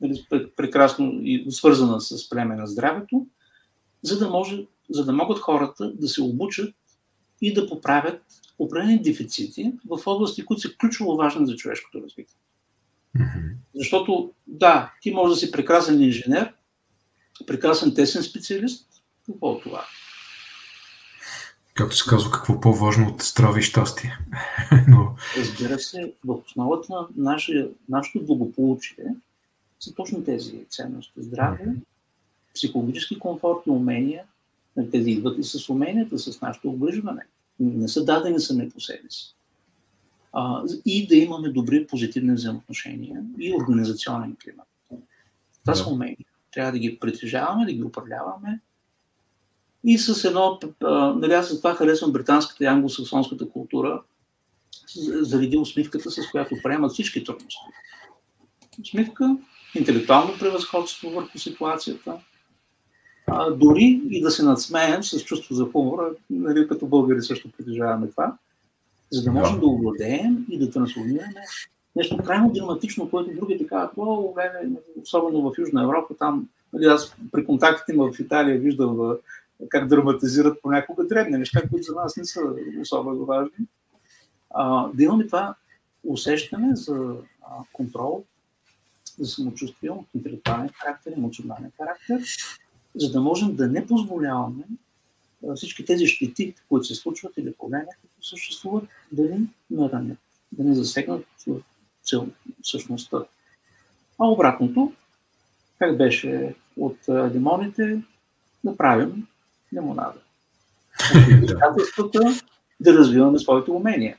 [0.00, 0.26] нали,
[0.56, 3.26] прекрасно и свързана с племе на здравето,
[4.02, 6.74] за да, може, за да могат хората да се обучат
[7.40, 8.22] и да поправят
[8.58, 12.36] определени дефицити в области, които са ключово важни за човешкото развитие.
[13.74, 16.54] Защото, да, ти може да си прекрасен инженер,
[17.46, 18.86] прекрасен тесен специалист.
[19.26, 19.84] Какво е това?
[21.74, 24.18] Както се казва, какво по-важно от здраве и щастие.
[24.88, 25.16] Но...
[25.36, 29.04] Разбира се, в основата на наше, нашето благополучие
[29.80, 31.12] са точно тези ценности.
[31.16, 31.74] Здраве,
[32.54, 34.24] психологически комфорт и умения.
[34.92, 37.22] Тези идват и с уменията, с нашето обгрижване.
[37.60, 39.34] Не са дадени сами по себе си
[40.32, 44.66] а, и да имаме добри позитивни взаимоотношения и организационен климат.
[45.60, 46.26] Това са умения.
[46.52, 48.60] Трябва да ги притежаваме, да ги управляваме.
[49.84, 50.60] И с едно,
[51.16, 54.02] нали аз за това харесвам британската и англосаксонската култура,
[55.20, 57.60] заради усмивката, с която приемат всички трудности.
[58.82, 59.36] Усмивка,
[59.74, 62.20] интелектуално превъзходство върху ситуацията,
[63.30, 68.06] а, дори и да се надсмеем с чувство за хумора, нали, като българи също притежаваме
[68.06, 68.36] това,
[69.12, 71.34] за да можем да, да овладеем и да трансформираме
[71.98, 74.34] нещо крайно драматично, което другите казват, о,
[75.02, 79.16] особено в Южна Европа, там, нали, аз при контактите ми в Италия виждам
[79.68, 82.40] как драматизират понякога дребни неща, които за нас не са
[82.80, 83.66] особено важни.
[84.50, 85.54] А, да имаме това
[86.04, 88.24] усещане за а, контрол,
[89.18, 92.22] за самочувствие от интелектуален характер, емоционален характер,
[92.98, 94.64] за да можем да не позволяваме
[95.56, 100.18] всички тези щети, които се случват или проблеми, които съществуват, да ни наранят,
[100.52, 101.24] да ни засегнат
[102.04, 102.28] цел,
[102.62, 103.24] същността.
[104.18, 104.92] А обратното,
[105.78, 108.02] как беше от лимоните,
[108.64, 109.26] да правим
[109.74, 110.18] лимонада.
[112.80, 114.16] Да развиваме своите умения.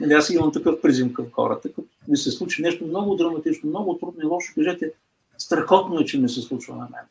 [0.00, 3.98] Нали, аз имам такъв призим към хората, като ми се случи нещо много драматично, много
[3.98, 4.92] трудно и лошо, кажете,
[5.38, 7.04] страхотно е, че ми се случва на мен.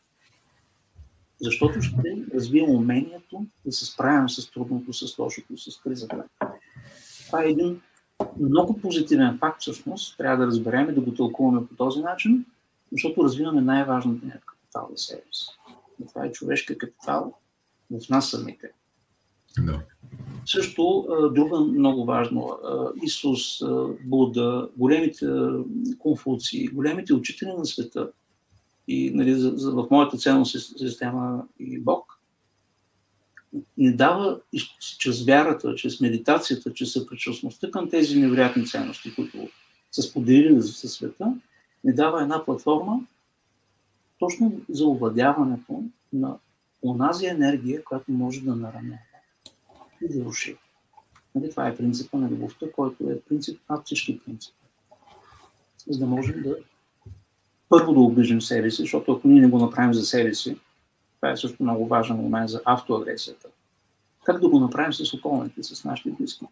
[1.41, 6.23] Защото ще развием умението да се справим с трудното, с лошото, с кризата.
[7.26, 7.82] Това е един
[8.39, 10.17] много позитивен факт, всъщност.
[10.17, 12.45] Трябва да разберем и да го тълкуваме по този начин,
[12.91, 15.47] защото развиваме най-важната ни капитал за себе си.
[16.10, 17.34] Това е човешка капитал
[17.91, 18.71] в нас самите.
[19.60, 19.80] Да.
[20.45, 22.58] Също друга много важно,
[23.04, 23.62] Исус,
[24.06, 25.26] Буда, големите
[26.00, 28.12] конфуции, големите учители на света,
[28.88, 32.19] и нали, за, за, в моята ценност система и Бог,
[33.78, 34.39] ни дава
[34.97, 39.50] чрез вярата, чрез медитацията, чрез съпричастността към тези невероятни ценности, които
[39.91, 41.34] са споделили със света,
[41.84, 43.00] ни дава една платформа
[44.19, 46.38] точно за овладяването на
[46.84, 49.00] онази енергия, която може да наранява
[50.02, 50.58] и да руши.
[51.36, 54.58] Нали, това е принципа на любовта, който е принцип над всички принципи.
[55.88, 56.58] За да можем да
[57.70, 60.58] първо да обижим себе си, защото ако ние не го направим за себе си,
[61.16, 63.48] това е също много важен момент за автоагресията.
[64.24, 66.46] Как да го направим с околните, с нашите близки?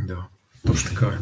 [0.00, 0.16] Да,
[0.66, 1.18] точно така е.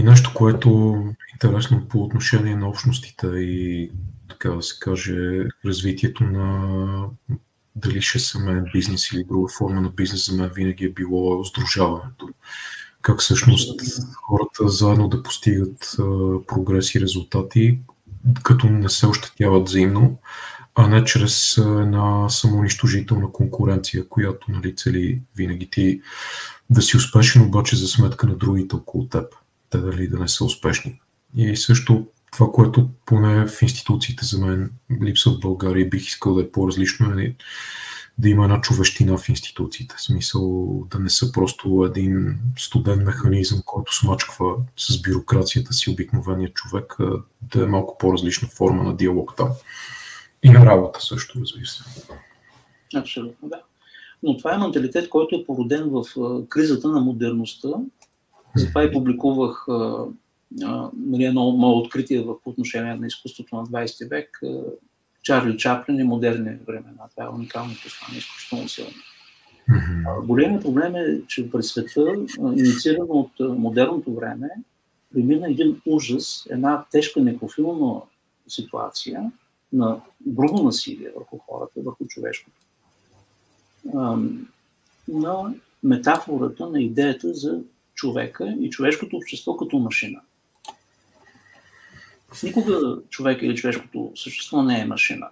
[0.00, 3.90] И нещо, което е интересно по отношение на общностите и
[4.28, 7.04] така да се каже, развитието на
[7.76, 12.28] дали ще семейен бизнес или друга форма на бизнес, за мен винаги е било сдружаването
[13.08, 13.80] как всъщност
[14.14, 15.96] хората заедно да постигат
[16.46, 17.78] прогрес и резултати,
[18.42, 20.18] като не се ощетяват взаимно,
[20.74, 26.00] а не чрез една самоунищожителна конкуренция, която нали, цели винаги ти
[26.70, 29.24] да си успешен, обаче за сметка на другите около теб,
[29.70, 31.00] те дали да не са успешни.
[31.36, 34.70] И също това, което поне в институциите за мен
[35.02, 37.34] липсва в България, бих искал да е по-различно, е
[38.18, 39.94] да има една човещина в институциите.
[39.98, 46.52] В смисъл да не са просто един студен механизъм, който смачква с бюрокрацията си обикновения
[46.52, 46.96] човек,
[47.54, 49.48] да е малко по-различна форма на диалог там.
[50.42, 51.84] И на работа също, разбира се.
[52.94, 53.60] Абсолютно, да.
[54.22, 56.04] Но това е менталитет, който е породен в
[56.48, 57.68] кризата на модерността.
[58.56, 59.66] Затова и публикувах
[60.96, 64.40] нали, едно мое откритие в отношение на изкуството на 20 век.
[65.28, 67.08] Чарли Чаплин и модерни времена.
[67.10, 68.90] Това е уникално послание, изключително силно.
[69.70, 70.26] Mm-hmm.
[70.26, 74.48] Големият проблем е, че през света, инициирано от модерното време,
[75.12, 78.00] премина един ужас, една тежка некрофилна
[78.48, 79.32] ситуация
[79.72, 82.56] на грубо насилие върху хората, върху човешкото.
[85.08, 87.60] На метафората на идеята за
[87.94, 90.20] човека и човешкото общество като машина.
[92.42, 95.28] Никога човек или човешкото същество не е машина.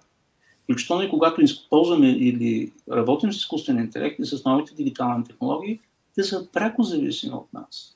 [0.63, 5.79] Включително и когато използваме или работим с изкуствен интелект и с новите дигитални технологии,
[6.15, 7.93] те са пряко зависими от нас.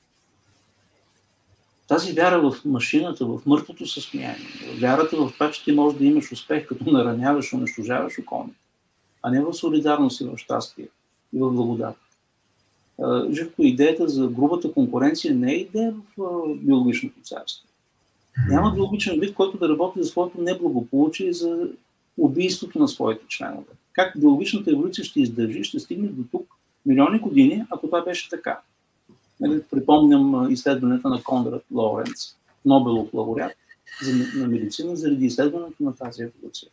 [1.88, 4.47] Тази вяра в машината, в мъртвото състояние,
[4.80, 8.60] вярата в това, че ти можеш да имаш успех, като нараняваш, унищожаваш околните,
[9.24, 10.88] а не в солидарност и в щастие
[11.34, 11.95] и в благодат.
[13.32, 17.68] Живко, идеята за грубата конкуренция не е идея в биологичното царство.
[18.50, 21.70] Няма биологичен вид, който да работи за своето неблагополучие и за
[22.18, 23.74] убийството на своите членове.
[23.94, 26.48] Как биологичната еволюция ще издържи, ще стигне до тук
[26.86, 28.60] милиони години, ако това беше така.
[29.40, 33.58] Нали, припомням изследването на Конрад Лоренц, Нобелов лауреат
[34.36, 36.70] на медицина, заради изследването на тази еволюция.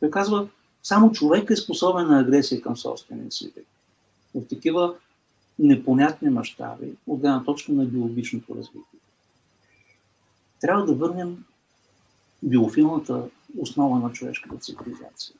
[0.00, 0.48] Той казва,
[0.82, 3.66] само човек е способен на агресия към собствения си вид.
[4.34, 4.94] В такива
[5.58, 9.00] непонятни мащаби, от гледна точка на биологичното развитие
[10.66, 11.44] трябва да върнем
[12.42, 13.22] биофилната
[13.58, 15.36] основа на човешката цивилизация.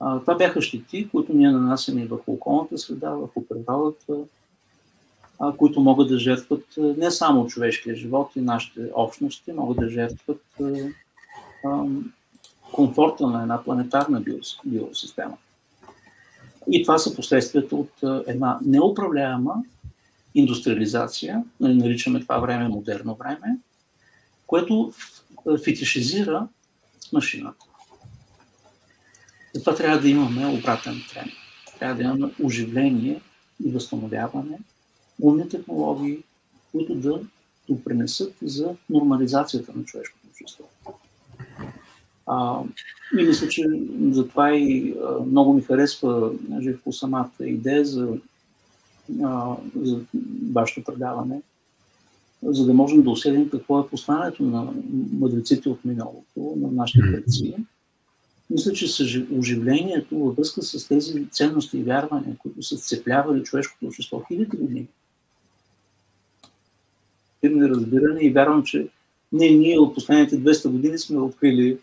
[0.00, 4.16] А, това бяха щети, които ние нанасяме върху околната среда, върху природата,
[5.38, 10.42] а, които могат да жертват не само човешкия живот и нашите общности, могат да жертват
[10.60, 10.72] а,
[11.64, 11.84] а,
[12.72, 14.22] комфорта на една планетарна
[14.64, 15.36] биосистема.
[16.70, 17.92] И това са последствията от
[18.26, 19.54] една неуправляема
[20.34, 23.58] индустриализация, нали, наричаме това време модерно време,
[24.48, 24.92] което
[25.64, 26.48] фетишизира
[27.12, 27.64] машината.
[29.54, 31.32] Затова трябва да имаме обратен тренд.
[31.78, 33.20] Трябва да имаме оживление
[33.64, 34.58] и възстановяване,
[35.22, 36.22] умни технологии,
[36.72, 37.20] които да
[37.68, 40.64] допринесат за нормализацията на човешкото общество.
[42.26, 42.62] А,
[43.18, 43.64] и мисля, че
[44.10, 48.18] затова и а, много ми харесва Живко самата идея за,
[49.22, 50.00] а, за
[50.52, 51.42] вашето предаване,
[52.42, 54.72] за да можем да усетим какво е посланието на
[55.12, 57.54] мъдреците от миналото, на нашите предци.
[58.50, 64.22] Мисля, че оживлението във връзка с тези ценности и вярвания, които са сцеплявали човешкото общество
[64.28, 64.86] хиляди години,
[67.42, 68.88] е разбиране и вярвам, че
[69.32, 71.78] не ние от последните 200 години сме открили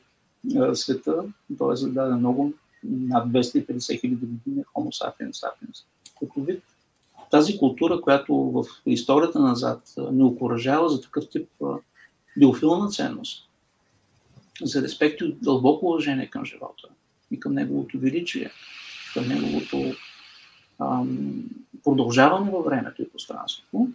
[0.56, 1.24] а, света,
[1.58, 1.76] т.е.
[1.76, 2.54] за даде много,
[2.84, 5.84] над 250 хиляди години Homo sapiens sapiens.
[6.20, 6.64] Като вид
[7.32, 11.50] тази култура, която в историята назад ни окоръжава за такъв тип
[12.38, 13.50] биофилна ценност,
[14.62, 16.88] за респект и дълбоко уважение към живота
[17.32, 18.52] и към неговото величие,
[19.14, 19.94] към неговото
[20.80, 21.44] ам,
[21.84, 23.88] продължаване във времето и пространството,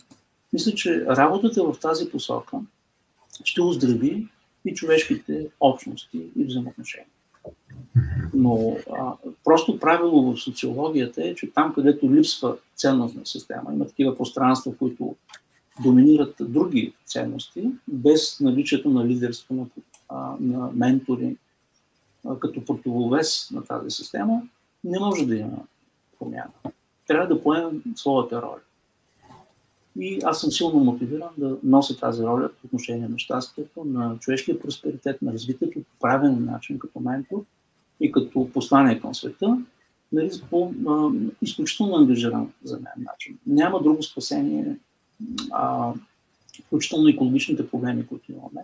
[0.53, 2.59] мисля, че работата в тази посока
[3.45, 4.29] ще оздрави
[4.65, 7.07] и човешките общности и взаимоотношения.
[8.35, 9.13] Но а,
[9.45, 15.17] просто правило в социологията е, че там, където липсва ценностна система, има такива пространства, които
[15.83, 19.55] доминират други ценности, без наличието на лидерство,
[20.11, 21.37] на, на ментори,
[22.27, 24.43] а, като противовес на тази система,
[24.85, 25.59] не може да има
[26.19, 26.51] промяна.
[27.07, 28.61] Трябва да поемем своята роля.
[29.99, 34.61] И аз съм силно мотивиран да нося тази роля по отношение на щастието, на човешкия
[34.61, 37.45] просперитет, на развитието по правилен начин като ментор
[38.01, 39.59] и като послание към света,
[40.13, 41.11] нали, по а,
[41.43, 43.39] изключително ангажиран за мен начин.
[43.47, 44.77] Няма друго спасение,
[45.51, 45.93] а,
[46.67, 48.63] включително екологичните проблеми, които имаме,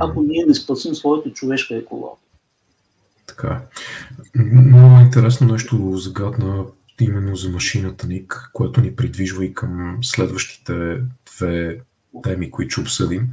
[0.00, 2.16] ако ние не спасим своята човешка екология.
[3.26, 3.62] Така.
[4.34, 6.64] Много интересно нещо загадна
[7.00, 11.00] именно за машината ник, което ни придвижва и към следващите
[11.36, 11.80] две
[12.22, 13.28] теми, които ще обсъдим.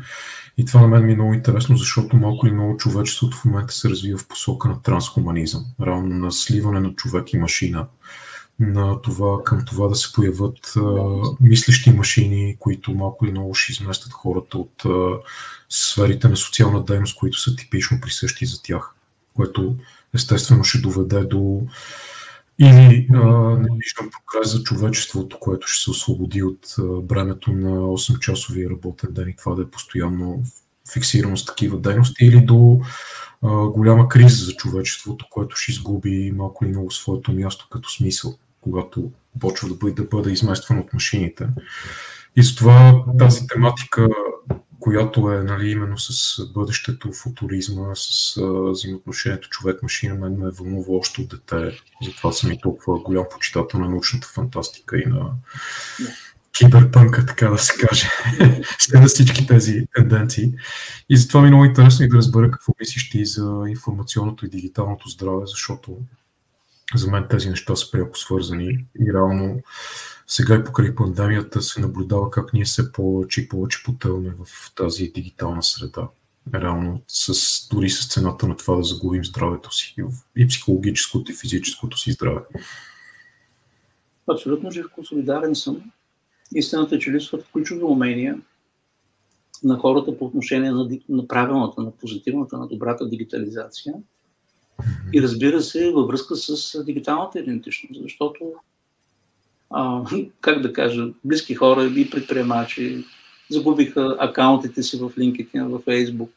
[0.57, 3.73] И това на мен ми е много интересно, защото малко или много човечеството в момента
[3.73, 7.87] се развива в посока на трансхуманизъм, равно на сливане на човек и машина,
[8.59, 10.81] на това, към това да се появят а,
[11.41, 15.17] мислещи машини, които малко или много ще изместят хората от а,
[15.69, 18.91] сферите на социална дейност, които са типично присъщи за тях,
[19.35, 19.75] което
[20.13, 21.61] естествено ще доведе до
[22.59, 23.17] или а,
[23.59, 29.29] не виждам прогрес за човечеството, което ще се освободи от бремето на 8-часовия работен ден
[29.29, 30.43] и това да е постоянно
[30.93, 32.81] фиксирано с такива дейности, или до
[33.43, 38.37] а, голяма криза за човечеството, което ще изгуби малко или много своето място като смисъл,
[38.61, 41.47] когато почва да бъде, да бъде изместван от машините.
[42.35, 44.07] И с това тази тематика
[44.79, 51.21] която е нали, именно с бъдещето, футуризма, с а, взаимоотношението човек-машина, мен ме вълнува още
[51.21, 51.79] от дете.
[52.05, 55.31] Затова съм и толкова голям почитател на научната фантастика и на
[56.57, 58.09] киберпънка, така да се каже,
[58.79, 60.53] след всички тези тенденции.
[61.09, 64.49] И затова ми е много интересно и да разбера какво мислиш ти за информационното и
[64.49, 65.97] дигиталното здраве, защото
[66.95, 69.61] за мен тези неща са пряко свързани и реално
[70.31, 75.11] сега и покрай пандемията се наблюдава как ние все повече и повече потълне в тази
[75.15, 76.09] дигитална среда.
[76.53, 79.95] Реално, с, дори с цената на това да загубим здравето си
[80.37, 82.41] и психологическото и физическото си здраве.
[84.33, 85.91] Абсолютно живко солидарен съм.
[86.55, 88.41] Истината е, че липсват ключови умения
[89.63, 93.93] на хората по отношение на, на правилната, на позитивната, на добрата дигитализация.
[95.13, 98.53] И разбира се, във връзка с дигиталната идентичност, защото
[99.69, 100.03] а,
[100.41, 103.05] как да кажа, близки хора и предприемачи,
[103.49, 106.29] загубиха акаунтите си в LinkedIn, в Facebook.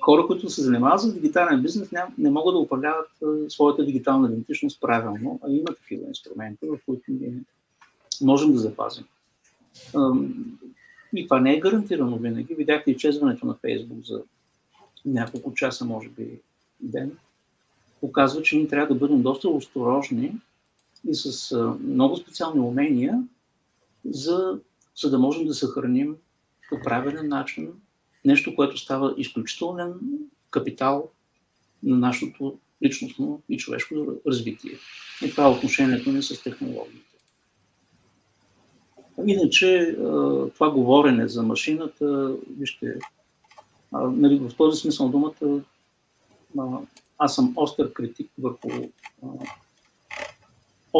[0.00, 3.08] Хора, които се занимават с дигитален бизнес, не, не могат да управляват
[3.48, 7.32] своята дигитална идентичност правилно, а има такива инструменти, в които ние
[8.22, 9.04] можем да запазим.
[11.16, 12.54] И това не е гарантирано винаги.
[12.54, 14.22] Видяхте изчезването на Facebook за
[15.06, 16.40] няколко часа, може би
[16.80, 17.12] ден.
[18.00, 20.32] Показва, че ние трябва да бъдем доста осторожни
[21.08, 23.22] и с много специални умения,
[24.04, 24.58] за,
[24.96, 26.16] за да можем да съхраним
[26.68, 27.72] по правилен начин
[28.24, 29.94] нещо, което става изключителен
[30.50, 31.10] капитал
[31.82, 33.94] на нашето личностно и човешко
[34.26, 34.72] развитие.
[35.24, 37.16] И това е отношението ни с технологиите.
[39.26, 39.96] Иначе
[40.54, 42.98] това говорене за машината, вижте,
[43.92, 45.62] нали, в този смисъл думата,
[47.18, 48.68] аз съм остър критик върху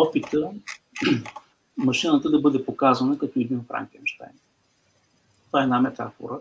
[0.01, 0.51] опита
[1.77, 4.33] машината да бъде показана като един Франкенштайн.
[5.47, 6.35] Това е една метафора,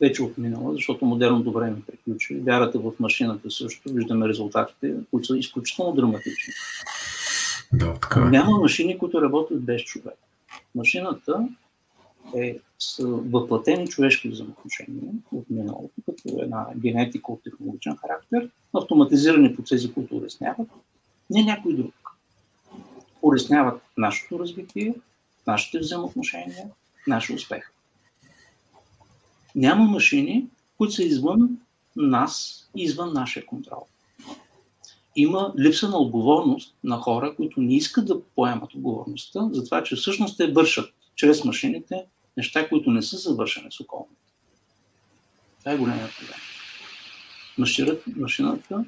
[0.00, 2.34] вече отминала, защото модерното време приключи.
[2.34, 6.54] Вярата в машината също, виждаме резултатите, които са изключително драматични.
[7.72, 8.24] Да, така е.
[8.24, 10.14] Няма машини, които работят без човек.
[10.74, 11.48] Машината
[12.36, 19.92] е с въплатени човешки взаимоотношения от миналото, като една генетика от технологичен характер, автоматизирани процеси,
[19.92, 20.68] които улесняват,
[21.30, 22.03] не някой друг
[23.24, 24.94] улесняват нашето развитие,
[25.46, 26.70] нашите взаимоотношения,
[27.06, 27.70] нашия успех.
[29.54, 30.46] Няма машини,
[30.78, 31.58] които са извън
[31.96, 33.86] нас и извън нашия контрол.
[35.16, 39.96] Има липса на отговорност на хора, които не искат да поемат отговорността за това, че
[39.96, 42.04] всъщност те вършат чрез машините
[42.36, 44.22] неща, които не са завършени с околните.
[45.58, 46.38] Това е големият проблем.
[47.58, 48.84] Машината, машината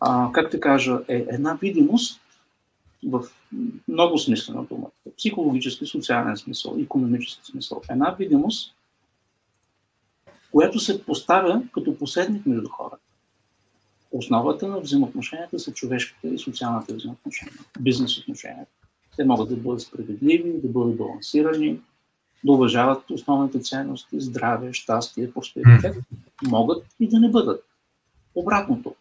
[0.00, 2.20] а, как да кажа, е една видимост
[3.06, 3.24] в
[3.88, 4.90] много смисъл на думата.
[5.18, 7.82] Психологически, социален смисъл, економически смисъл.
[7.90, 8.74] Една видимост,
[10.52, 13.02] която се поставя като посредник между хората.
[14.12, 18.72] Основата на взаимоотношенията са човешките и социалните взаимоотношения, бизнес отношенията.
[19.16, 21.80] Те могат да бъдат справедливи, да бъдат балансирани,
[22.44, 25.96] да уважават основните ценности, здраве, щастие, просперитет.
[26.42, 27.64] Могат и да не бъдат.
[28.34, 28.94] Обратното.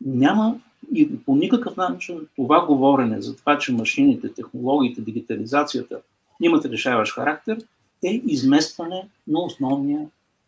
[0.00, 0.60] Няма
[0.94, 6.00] и по никакъв начин това говорене за това, че машините, технологиите, дигитализацията
[6.42, 7.58] имат решаващ характер,
[8.04, 10.06] е изместване на основния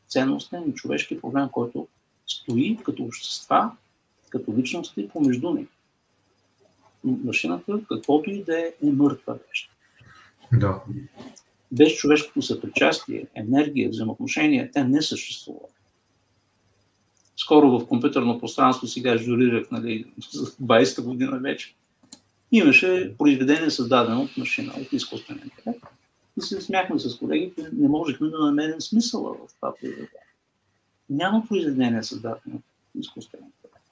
[0.09, 1.89] ценностен и човешки проблем, който
[2.27, 3.71] стои като общества,
[4.29, 5.67] като личности помежду ни.
[7.05, 9.71] Машината, каквото и да е, е мъртва вещ.
[10.53, 10.83] Да.
[11.73, 15.80] Без човешкото съпричастие, енергия, взаимоотношения, те не съществуват
[17.43, 21.75] скоро в компютърно пространство, сега журирах нали, за 20-та година вече,
[22.53, 25.85] имаше произведение създадено от машина, от изкуствен интелект.
[26.39, 30.09] И се смяхме с колегите, не можехме да намерим смисъла в това произведение.
[31.11, 33.87] Няма произведение създадено от изкуствен интелект.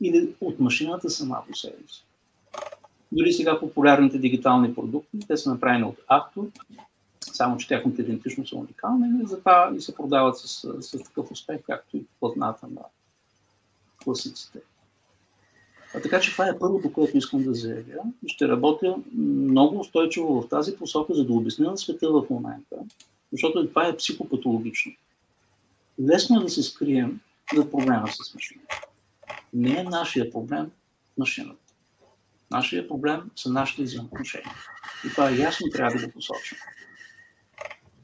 [0.00, 2.04] Или от машината сама по себе си.
[3.12, 6.46] Дори сега популярните дигитални продукти, те са направени от автор,
[7.34, 11.60] само че тяхната идентичност е уникална и затова и се продават с, с такъв успех,
[11.66, 12.80] както и платната на
[14.04, 14.58] класиците.
[15.94, 18.02] А така че това е първото, което искам да заявя.
[18.26, 22.76] Ще работя много устойчиво в тази посока, за да обясня на света в момента,
[23.32, 24.92] защото това е психопатологично.
[26.00, 27.20] Лесно е да се скрием
[27.56, 28.80] за проблема с машината.
[29.52, 30.70] Не е нашия проблем
[31.18, 31.58] машината.
[32.50, 34.54] Нашия проблем са нашите взаимоотношения.
[35.06, 36.58] И това е ясно трябва да го посочим.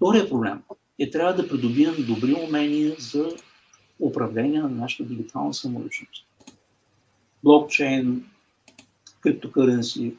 [0.01, 0.63] Втория проблем
[0.99, 3.29] е трябва да придобием добри умения за
[4.01, 6.27] управление на нашата дигитална самоличност.
[7.45, 8.25] Блокчейн,
[9.21, 10.15] криптокъренси,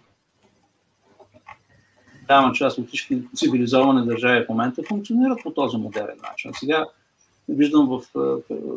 [2.27, 6.51] голяма част от всички цивилизовани държави в момента функционират по този модерен начин.
[6.53, 6.85] Сега
[7.49, 8.01] виждам в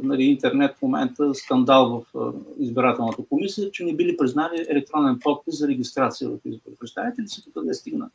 [0.03, 5.69] нали, интернет в момента скандал в избирателната комисия, че не били признали електронен подпис за
[5.69, 6.75] регистрация в избори.
[6.81, 8.11] Представете ли си къде стигна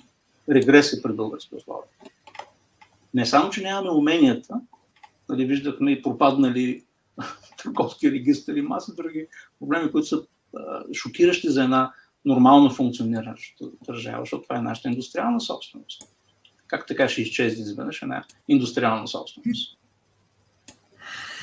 [0.50, 1.88] регресия при български условия?
[3.14, 4.62] Не само, че нямаме уменията,
[5.30, 6.84] нали, виждахме и пропаднали
[7.64, 9.28] търговски регистри и маса други
[9.60, 10.22] проблеми, които са
[10.94, 11.94] шокиращи за една
[12.26, 16.04] нормално функционираща държава, защото това е нашата индустриална собственост.
[16.68, 19.78] Как така ще изчезне изведнъж една индустриална собственост?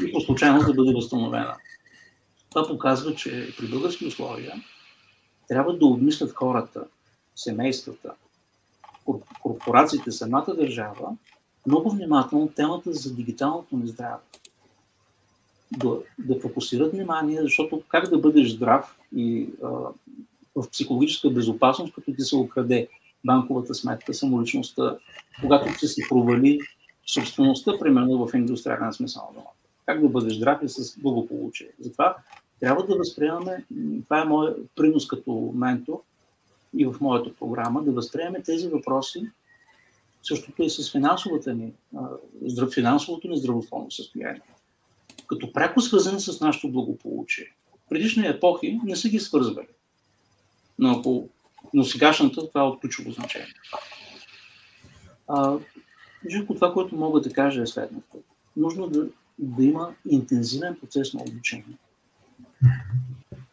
[0.07, 1.57] И по случайност да бъде възстановена.
[2.51, 4.53] Това показва, че при български условия
[5.49, 6.85] трябва да обмислят хората,
[7.37, 8.12] семействата,
[9.43, 11.17] корпорациите, самата държава,
[11.67, 14.23] много внимателно темата за дигиталното ни здраве.
[15.77, 19.69] Да, да фокусират внимание, защото как да бъдеш здрав и а,
[20.57, 22.89] в психологическа безопасност, като ти се украде
[23.25, 24.97] банковата сметка, самоличността,
[25.41, 26.61] когато ти се провали
[27.07, 29.43] собствеността, примерно в индустриален смисъл на
[29.87, 31.69] Как да бъдеш здрав и с благополучие.
[31.81, 32.17] Затова
[32.61, 33.64] трябва да възприемаме,
[34.05, 36.01] това е моят принос като ментор
[36.77, 39.31] и в моята програма, да възприемаме тези въпроси,
[40.29, 41.72] същото и с финансовата ни,
[42.74, 44.41] финансовото ни здравословно състояние.
[45.27, 47.47] Като пряко свързани с нашето благополучие.
[47.91, 49.66] Предишни епохи не са ги свързвали.
[50.79, 51.29] Но, ако,
[51.74, 53.55] но сегашната това е от ключово значение.
[55.29, 55.59] А,
[56.31, 58.16] Живко, това, което мога да кажа е следното.
[58.57, 59.07] Нужно да,
[59.39, 61.77] да има интензивен процес на обучение.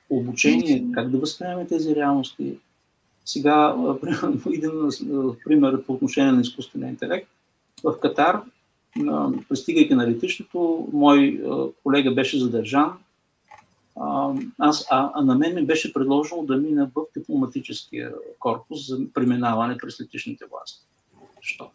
[0.09, 2.57] Обучение, как да възприемем тези реалности.
[3.25, 4.71] Сега, примерно, един
[5.45, 7.29] пример по отношение на изкуствения интелект.
[7.83, 8.41] В Катар,
[9.49, 11.41] пристигайки на летището, мой
[11.83, 12.93] колега беше задържан
[14.59, 19.77] аз, а, а на мен ми беше предложено да мина в дипломатическия корпус за преминаване
[19.77, 20.85] през летишните власти.
[21.41, 21.69] Защо?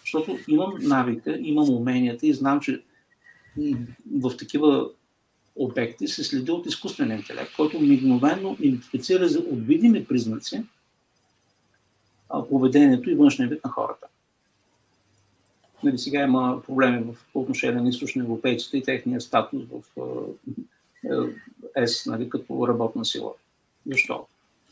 [0.00, 2.82] Защото имам навика, имам уменията и знам, че
[4.20, 4.90] в такива
[5.56, 10.62] обекти се следи от изкуствен интелект, който мигновено идентифицира за отвидими признаци
[12.48, 14.06] поведението и външния вид на хората.
[15.82, 19.82] Нали, сега има проблеми в, отношение на източно европейците и техния статус в
[21.76, 23.32] ЕС нали, като работна сила.
[23.86, 24.26] Защо?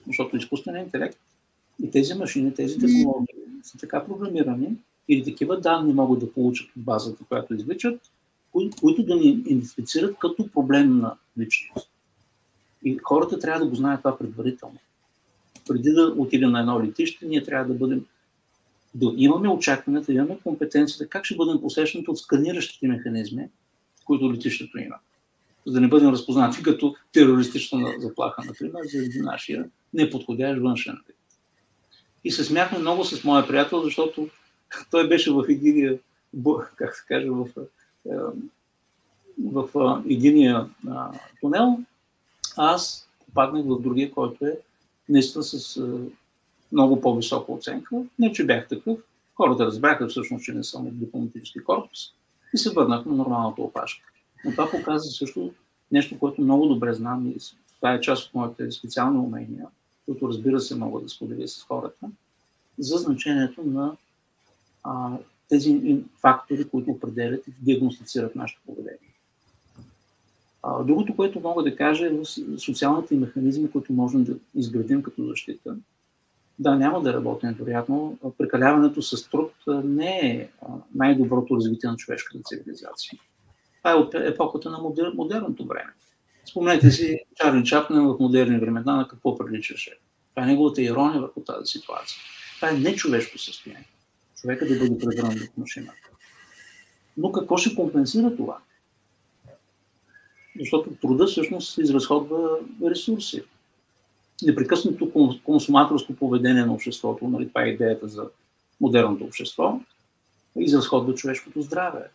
[0.06, 1.18] Защото изкуственият интелект
[1.82, 4.76] и тези машини, тези технологии са така програмирани
[5.08, 8.00] или такива данни могат да получат от базата, която извличат,
[8.52, 11.90] кои, които да ни идентифицират като проблем на личност.
[12.84, 14.78] И хората трябва да го знаят това предварително.
[15.68, 18.04] Преди да отидем на едно летище, ние трябва да бъдем
[18.94, 23.48] да имаме очакването, да имаме компетенцията, как ще бъдем посрещнати от сканиращите механизми,
[24.04, 24.96] които летището има
[25.66, 31.16] за да не бъдем разпознати като терористична заплаха, например, заради нашия неподходящ външен вид.
[32.24, 34.28] И се смяхме много с моя приятел, защото
[34.90, 35.98] той беше в единия,
[36.76, 37.46] как се каже, в,
[38.04, 40.68] в, в единия
[41.40, 41.78] тунел,
[42.56, 44.58] аз попаднах в другия, който е
[45.08, 45.82] наистина с е,
[46.72, 47.96] много по-висока оценка.
[48.18, 48.98] Не, че бях такъв.
[49.34, 51.98] Хората разбраха всъщност, че не съм от дипломатически корпус
[52.54, 54.04] и се върнах на нормалната опашка.
[54.44, 55.52] Но това показва също
[55.92, 57.36] нещо, което много добре знам и
[57.76, 59.66] това е част от моите специални умения,
[60.04, 62.10] които разбира се мога да споделя с хората,
[62.78, 63.96] за значението на
[64.84, 65.18] а,
[65.52, 68.98] тези фактори, които определят и диагностицират нашето поведение.
[70.84, 72.10] Другото, което мога да кажа е
[72.58, 75.76] социалните механизми, които можем да изградим като защита.
[76.58, 78.18] Да, няма да работим, вероятно.
[78.38, 79.52] Прекаляването с труд
[79.84, 80.48] не е
[80.94, 83.18] най-доброто развитие на човешката цивилизация.
[83.78, 85.92] Това е от епохата на модер, модерното време.
[86.50, 89.98] Спомнете си Чарли Чаплин в модерни времена на какво приличаше.
[90.30, 92.18] Това е неговата ирония върху тази ситуация.
[92.56, 93.91] Това е нечовешко състояние.
[94.42, 95.92] Човека да бъде превърнат в машина.
[97.16, 98.58] Но какво ще компенсира това?
[100.58, 103.42] Защото труда всъщност изразходва ресурси.
[104.42, 108.28] Непрекъснато консуматорско поведение на обществото, нали, това е идеята за
[108.80, 109.80] модерното общество,
[110.56, 112.10] изразходва човешкото здраве.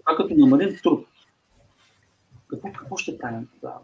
[0.00, 1.06] Това като намалим труд,
[2.48, 3.80] какво, какво ще правим тогава?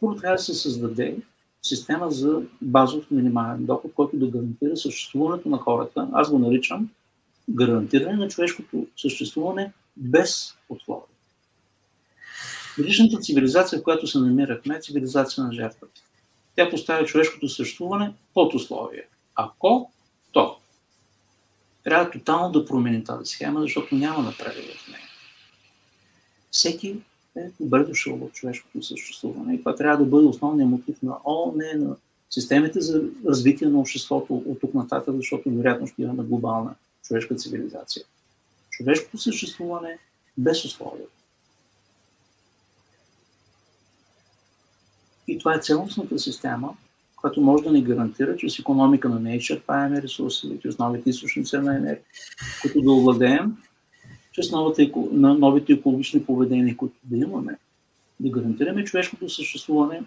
[0.00, 1.16] Първо трябва да се създаде
[1.64, 6.08] система за базов минимален доход, който да гарантира съществуването на хората.
[6.12, 6.90] Аз го наричам
[7.50, 11.08] гарантиране на човешкото съществуване без условия.
[12.76, 16.00] Предишната цивилизация, в която се намирахме, е цивилизация на жертвата.
[16.56, 19.08] Тя поставя човешкото съществуване под условие.
[19.34, 19.90] Ако
[20.32, 20.56] то.
[21.84, 25.08] Трябва тотално да промени тази схема, защото няма напредък в нея.
[26.50, 26.96] Всеки
[27.36, 31.64] е добре дошъл в човешкото съществуване и това трябва да бъде основният мотив на ООН,
[31.76, 31.96] на
[32.30, 38.04] системите за развитие на обществото от тук нататък, защото вероятно ще имаме глобална човешка цивилизация.
[38.70, 39.98] Човешкото съществуване
[40.38, 41.06] без условия.
[45.28, 46.76] И това е цялостната система,
[47.16, 52.04] която може да ни гарантира чрез економика на неизчерпаеми ресурси, чрез новите източници на енергия,
[52.62, 53.56] които да овладеем,
[54.34, 57.58] чрез новите, на новите екологични поведения, които да имаме,
[58.20, 60.02] да гарантираме човешкото съществуване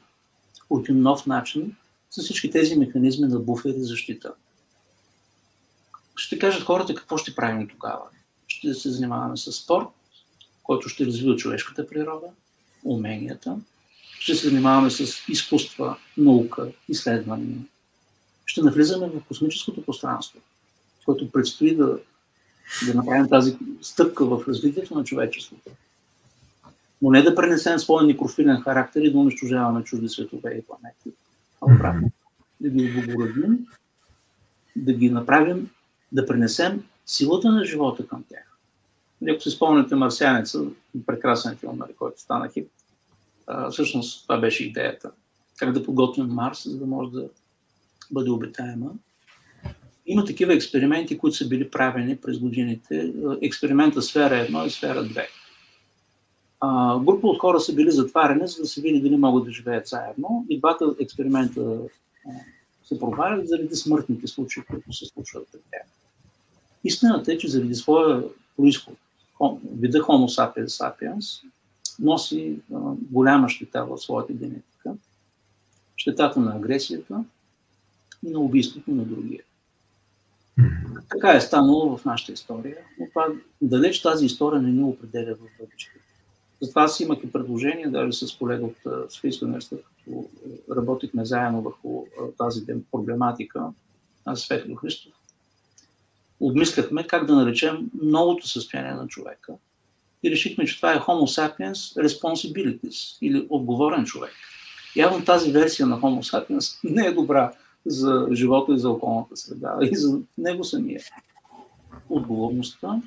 [0.69, 1.75] по един нов начин
[2.09, 4.33] с всички тези механизми на буфер и защита.
[6.15, 8.03] Ще кажат хората какво ще правим тогава.
[8.47, 9.87] Ще се занимаваме с спорт,
[10.63, 12.27] който ще развива човешката природа,
[12.83, 13.57] уменията,
[14.19, 17.57] ще се занимаваме с изкуства, наука, изследвания.
[18.45, 20.39] Ще навлизаме в космическото пространство,
[21.05, 21.99] което предстои да,
[22.87, 25.71] да направим тази стъпка в развитието на човечеството.
[27.01, 31.17] Но не да пренесем своя микрофилен характер и да унищожаваме чужди светове и планети,
[31.61, 32.11] а обратно.
[32.61, 33.67] Да ги облагородим,
[34.75, 35.69] да ги направим,
[36.11, 38.57] да пренесем силата на живота към тях.
[39.29, 40.63] Ако си спомняте Марсианеца,
[41.05, 42.71] прекрасен филм, нали, който стана хит,
[43.47, 45.11] а, всъщност това беше идеята.
[45.57, 47.29] Как да подготвим Марс, за да може да
[48.11, 48.91] бъде обитаема.
[50.07, 53.13] Има такива експерименти, които са били правени през годините.
[53.41, 55.25] Експеримента сфера 1 и сфера 2.
[56.59, 59.87] А, група от хора са били затварени, за да се види дали могат да живеят
[59.87, 60.45] заедно.
[60.49, 61.79] И двата експеримента
[62.85, 65.87] се провалят заради смъртните случаи, които се случват при тях.
[66.83, 68.23] Истината е, че заради своя
[68.57, 68.95] происход,
[69.71, 71.43] вида Homo sapiens sapiens,
[71.99, 72.77] носи а,
[73.11, 74.93] голяма щета в своята генетика.
[75.97, 77.23] Щетата на агресията
[78.25, 79.43] и на убийството на другия.
[81.09, 83.27] Така е станало в нашата история, но това,
[83.61, 85.91] далеч тази история не ни определя в бъдеще.
[86.61, 90.29] Затова аз имах и предложение, даже с колега от Софийския университет, като
[90.75, 92.05] работихме заедно върху
[92.37, 93.69] тази проблематика,
[94.25, 95.13] аз Светло Христов,
[96.39, 99.53] обмисляхме как да наречем новото състояние на човека–
[100.23, 104.31] и решихме, че това е Homo sapiens responsibilities или отговорен човек.
[104.95, 107.51] Явно тази версия на Homo sapiens не е добра
[107.87, 111.01] за живота и за околната среда, и за него самия.
[112.09, 113.01] Отговорността,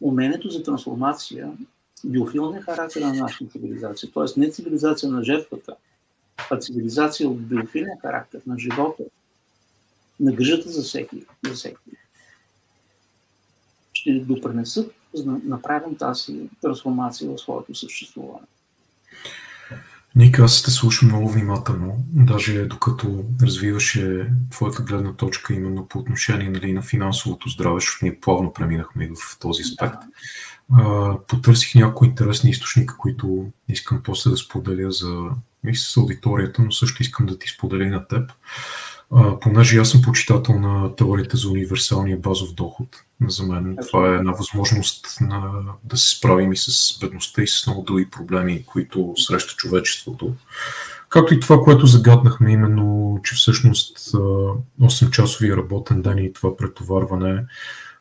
[0.00, 1.52] умението за трансформация,
[2.04, 4.40] биофилния характер на нашата цивилизация, т.е.
[4.40, 5.76] не цивилизация на жертвата,
[6.50, 9.02] а цивилизация от биофилния характер на живота,
[10.20, 11.90] на грижата за всеки, за всеки.
[13.92, 18.46] Ще допренесат за да направим тази трансформация в своето съществуване.
[20.18, 26.50] Ника, аз те слушам много внимателно, даже докато развиваше твоята гледна точка именно по отношение
[26.50, 29.96] нали, на финансовото здраве, защото ние плавно преминахме и в този аспект.
[30.70, 31.18] Да.
[31.28, 35.30] потърсих някои интересни източника, които искам после да споделя за
[35.74, 38.32] с аудиторията, но също искам да ти споделя на теб.
[39.14, 42.88] А, понеже аз съм почитател на теорията за универсалния базов доход,
[43.28, 45.50] за мен това е една възможност на,
[45.84, 50.34] да се справим и с бедността и с много други проблеми, които среща човечеството.
[51.08, 53.98] Както и това, което загаднахме, именно, че всъщност
[54.80, 57.44] 8-часовия работен ден и това претоварване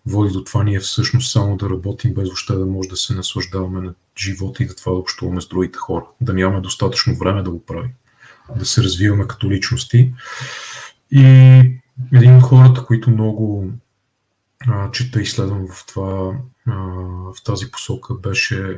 [0.07, 3.81] води до това ние всъщност само да работим без въобще да може да се наслаждаваме
[3.81, 6.05] на живота и да това да общуваме с другите хора.
[6.21, 7.91] Да нямаме достатъчно време да го правим.
[8.55, 10.13] Да се развиваме като личности.
[11.11, 11.23] И
[12.13, 13.71] един от хората, които много
[14.67, 16.33] а, чета и следвам в, това,
[16.67, 16.73] а,
[17.33, 18.77] в тази посока, беше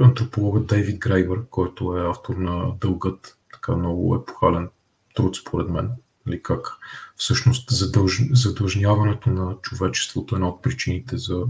[0.00, 4.68] антропологът Дейвид Грейбър, който е автор на Дългът, така много епохален
[5.14, 5.90] труд според мен.
[6.26, 6.68] Нали, как
[7.16, 8.22] всъщност задълж...
[8.32, 11.44] задължняването на човечеството е една от причините за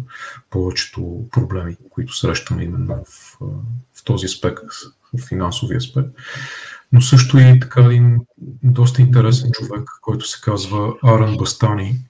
[0.51, 3.39] повечето проблеми, които срещаме именно в,
[3.95, 4.65] в този аспект,
[5.19, 6.09] в финансовия аспект
[6.93, 8.19] но също и така един
[8.63, 12.01] доста интересен човек, който се казва Аран Бастани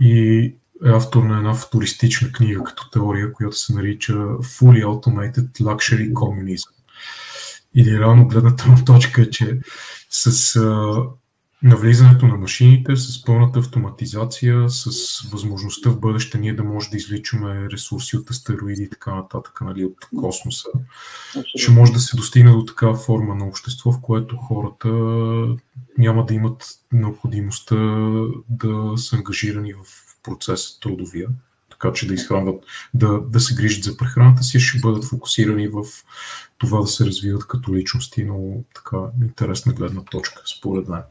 [0.00, 0.38] и
[0.84, 6.68] е автор на една футуристична книга като теория, която се нарича Fully Automated Luxury Communism.
[7.74, 9.58] Или реално гледната точка е, че
[10.10, 10.60] с
[11.62, 14.90] навлизането на машините, с пълната автоматизация, с
[15.30, 19.84] възможността в бъдеще ние да може да извличаме ресурси от астероиди и така нататък, нали,
[19.84, 20.68] от космоса,
[21.56, 24.88] ще може да се достигне до такава форма на общество, в което хората
[25.98, 27.76] няма да имат необходимостта
[28.48, 29.78] да са ангажирани в
[30.22, 31.28] процеса трудовия,
[31.70, 35.84] така че да изхранват, да, да се грижат за прехраната си, ще бъдат фокусирани в
[36.58, 41.02] това да се развиват като личности, но така интересна гледна точка, според мен.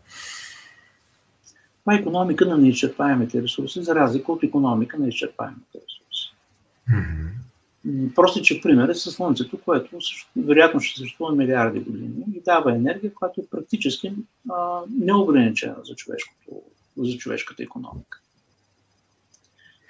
[1.86, 6.36] Това е економика на неизчерпаемите ресурси, за разлика от економика на изчерпаемите ресурси.
[6.90, 8.16] Mm-hmm.
[8.16, 13.14] Простичък пример е с Слънцето, което също, вероятно ще съществува милиарди години и дава енергия,
[13.14, 14.14] която е практически
[14.50, 16.62] а, неограничена за, човешкото,
[16.98, 18.22] за човешката економика.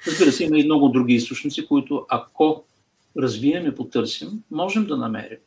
[0.08, 2.64] Разбира се, има и много други източници, които ако
[3.18, 5.38] развием и потърсим, можем да намерим.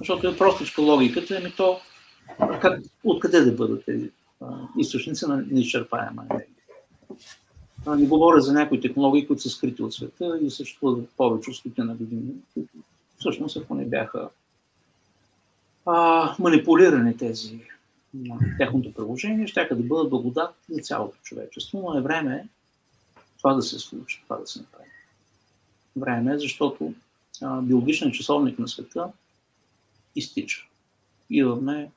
[0.00, 1.80] Защото е простичка логиката, ами то
[2.60, 4.10] как, откъде да бъдат тези
[4.78, 6.56] източници на неизчерпаема енергия.
[7.86, 11.94] Не говоря за някои технологии, които са скрити от света и съществуват повече от стотина
[11.94, 12.72] години, които
[13.18, 14.28] всъщност, ако не бяха
[15.86, 17.60] а, манипулирани тези
[18.58, 22.48] тяхното приложение, ще да бъдат благодат за цялото човечество, но е време
[23.38, 24.88] това да се случи, това да се направи.
[25.96, 26.94] Време е, защото
[27.62, 29.12] биологичният часовник на света
[30.16, 30.66] изтича.
[31.30, 31.90] Имаме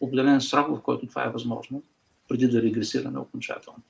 [0.00, 1.82] определен срок, в който това е възможно,
[2.28, 3.82] преди да регресираме окончателно.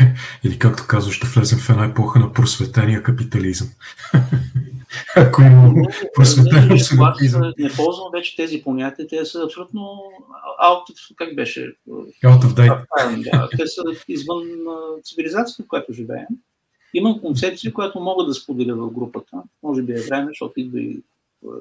[0.44, 3.68] Или както казваш, ще влезем в една епоха на просветения капитализъм.
[5.16, 5.74] Ако има
[6.14, 7.52] просветен абсолютизъм.
[7.58, 10.02] Не ползвам вече тези понятия, те са абсолютно
[10.62, 11.74] out of, как беше?
[12.24, 13.30] Out of date.
[13.30, 14.42] Да, те са извън
[15.04, 16.26] цивилизацията, в която живеем.
[16.94, 19.42] Имам концепция, която мога да споделя в групата.
[19.62, 21.02] Може би е време, защото идва и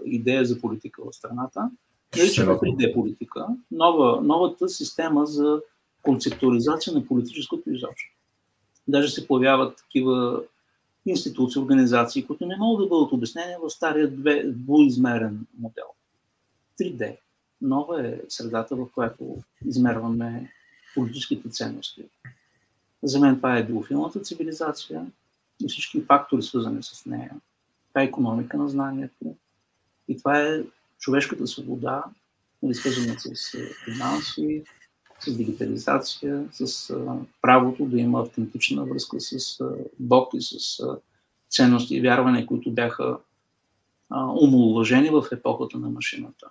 [0.06, 1.70] идея за политика в страната.
[2.18, 5.62] Наричаме 3D политика, нова, новата система за
[6.02, 8.12] концептуализация на политическото изобщо.
[8.88, 10.44] Даже се появяват такива
[11.06, 14.12] институции, организации, които не могат да бъдат обяснени в стария
[14.46, 15.86] двуизмерен модел.
[16.80, 17.18] 3D.
[17.62, 20.52] Нова е средата, в която измерваме
[20.96, 22.04] политическите ценности.
[23.04, 25.06] За мен това е биофилната цивилизация
[25.64, 27.32] и всички фактори, свързани с нея.
[27.90, 29.36] Това е економика на знанието.
[30.08, 30.64] И това е
[31.00, 32.04] човешката свобода,
[32.64, 34.64] нали, свързана с финанси,
[35.20, 36.94] с дигитализация, с
[37.42, 39.64] правото да има автентична връзка с
[40.00, 40.82] Бог и с
[41.50, 43.18] ценности и вярвания, които бяха
[44.42, 46.48] умоуважени в епохата на машината.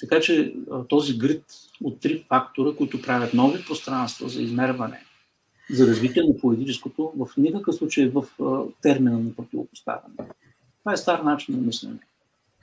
[0.00, 0.56] Така че
[0.88, 1.44] този грид
[1.82, 5.04] от три фактора, които правят нови пространства за измерване,
[5.70, 8.24] за развитие на политическото, в никакъв случай в
[8.82, 10.14] термина на противопоставяне.
[10.80, 11.98] Това е стар начин на мислене.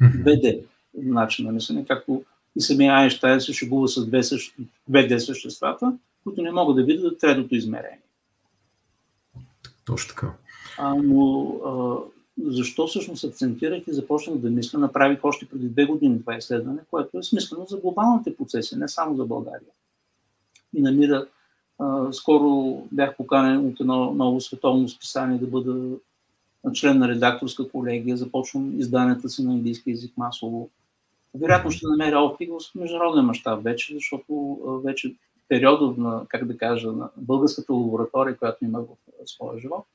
[0.01, 2.23] БД начин на мислене, както
[2.55, 4.55] и самия Айнштайн се шегува с две, същ...
[4.87, 7.99] две съществата, които не могат да видят третото измерение.
[9.85, 10.33] Точно така.
[10.77, 11.97] А, но а,
[12.51, 17.17] защо всъщност акцентирах и започнах да мисля, направих още преди две години това изследване, което
[17.17, 19.69] е смислено за глобалните процеси, не само за България.
[20.75, 21.27] И намира,
[21.79, 25.97] а, скоро бях поканен от едно ново световно списание да бъда
[26.73, 30.69] член на редакторска колегия, започвам изданията си на английски язик масово.
[31.35, 35.15] Вероятно ще намеря отклик в международен мащаб вече, защото вече
[35.47, 38.87] периодът на, как да кажа, на българската лаборатория, която има в
[39.25, 39.85] своя живот,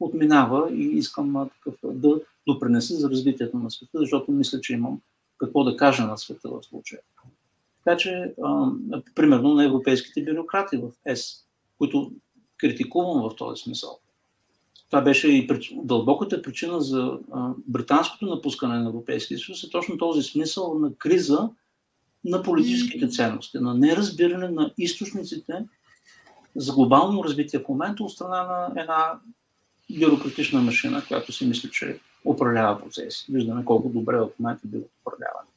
[0.00, 5.00] отминава и искам такъв, да допренеса за развитието на света, защото мисля, че имам
[5.38, 7.00] какво да кажа на света в случая.
[7.84, 8.34] Така че,
[9.14, 11.44] примерно на европейските бюрократи в ЕС,
[11.78, 12.12] които
[12.58, 13.98] критикувам в този смисъл.
[14.90, 20.22] Това беше и дълбоката причина за а, британското напускане на Европейския съюз, е точно този
[20.22, 21.48] смисъл на криза
[22.24, 25.64] на политическите ценности, на неразбиране на източниците
[26.56, 29.20] за глобално развитие в момента от страна на една
[30.00, 33.26] бюрократична машина, която си мисли, че управлява процеси.
[33.32, 35.48] Виждаме колко добре в момента биват управлявани.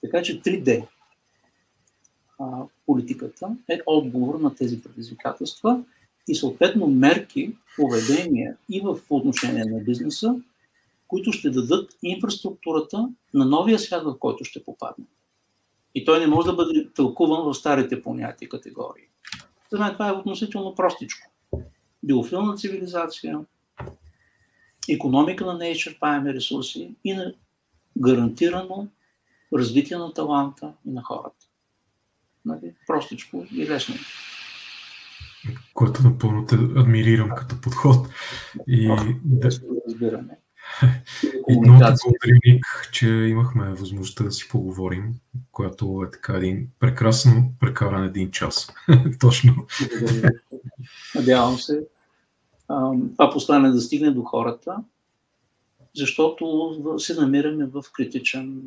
[0.00, 0.86] Така че 3D
[2.40, 2.46] а,
[2.86, 5.84] политиката е отговор на тези предизвикателства
[6.28, 10.34] и съответно мерки, поведения и в отношение на бизнеса,
[11.08, 15.04] които ще дадат инфраструктурата на новия свят, в който ще попадне.
[15.94, 19.04] И той не може да бъде тълкуван в старите понятия категории.
[19.72, 21.30] За мен това е относително простичко.
[22.02, 23.40] Биофилна цивилизация,
[24.88, 27.34] економика на неизчерпаеми ресурси и на
[27.98, 28.88] гарантирано
[29.52, 31.46] развитие на таланта и на хората.
[32.44, 32.74] Нали?
[32.86, 33.94] Простичко и лесно
[35.74, 38.08] което напълно те адмирирам като подход.
[38.68, 38.88] И,
[39.24, 39.50] да,
[39.88, 40.38] разбираме.
[41.48, 45.14] И много благодаря, Ник, че имахме възможността да си поговорим,
[45.52, 48.72] която е така един прекрасно прекаран един час.
[49.20, 49.66] Точно.
[51.14, 51.86] Надявам се
[52.66, 54.76] това послание да стигне до хората,
[55.96, 58.62] защото се намираме в критичен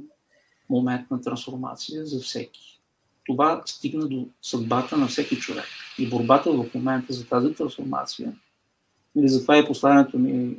[0.69, 2.76] момент на трансформация за всеки
[3.27, 5.65] това стигна до съдбата на всеки човек.
[5.99, 8.33] И борбата в момента за тази трансформация
[9.15, 10.57] Или затова и посланието ми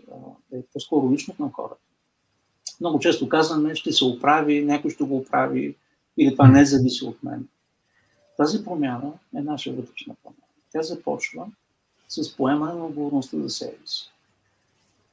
[0.53, 1.81] е по-скоро лично към хората.
[2.81, 5.77] Много често казваме, ще се оправи, някой ще го оправи,
[6.17, 7.49] или това не зависи от мен.
[8.37, 10.43] Тази промяна е наша вътрешна промяна.
[10.73, 11.47] Тя започва
[12.09, 14.11] с поемане на отговорността за себе си.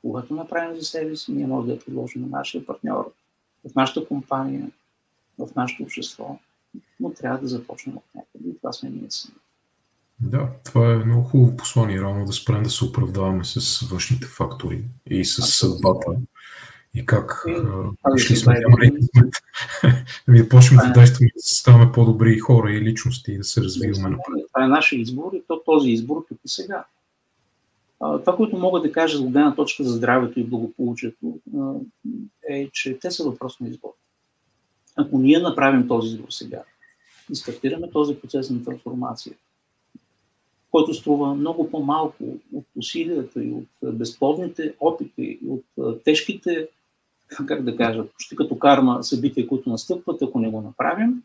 [0.02, 3.14] Когато направим за себе си, ние можем да я предложим на нашия партньор,
[3.70, 4.72] в нашата компания,
[5.40, 6.40] в нашето общество,
[7.00, 8.50] но трябва да започнем от някъде.
[8.50, 9.36] И това сме ние сами.
[10.20, 14.84] Да, това е много хубаво послание, рано да спрем да се оправдаваме с външните фактори
[15.10, 16.12] и с съдбата.
[16.94, 17.44] И как
[18.18, 18.62] и, ще сме
[20.28, 23.62] ами да почнем да е- действаме, да ставаме по-добри хора и личности и да се
[23.62, 24.48] развиваме напред.
[24.54, 26.86] Това е нашия избор и то този избор тук и сега.
[28.00, 31.40] Това, което мога да кажа от гледна точка за здравето и благополучието,
[32.50, 33.90] е, че те са въпрос на избор.
[34.96, 36.64] Ако ние направим този избор сега
[37.32, 39.36] и стартираме този процес на трансформация,
[40.72, 42.24] който струва много по-малко
[42.54, 46.68] от усилията и от безплодните опити и от тежките,
[47.28, 51.24] как да кажа, почти като карма събития, които настъпват, ако не го направим,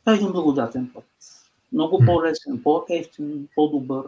[0.00, 1.04] това е един благодатен път.
[1.72, 4.04] Много по-лесен, по-ефтин, по-добър.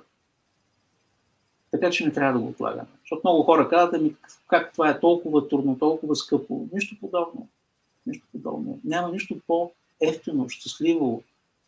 [1.71, 2.89] Така че не трябва да го отлагаме.
[3.01, 4.15] Защото много хора казват, ами
[4.49, 6.69] как това е толкова трудно, толкова скъпо.
[6.73, 7.49] Нищо подобно.
[8.07, 8.81] Нищо подобно.
[8.85, 11.23] Няма нищо по-ефтино, щастливо,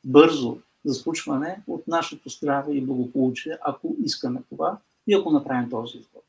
[0.04, 5.98] бързо за случване от нашето здраве и благополучие, ако искаме това и ако направим този
[5.98, 6.20] избор.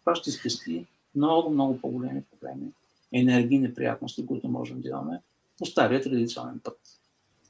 [0.00, 2.72] Това ще спести много, много по-големи проблеми,
[3.12, 5.20] енергийни приятности, които можем да имаме
[5.58, 6.78] по стария традиционен път.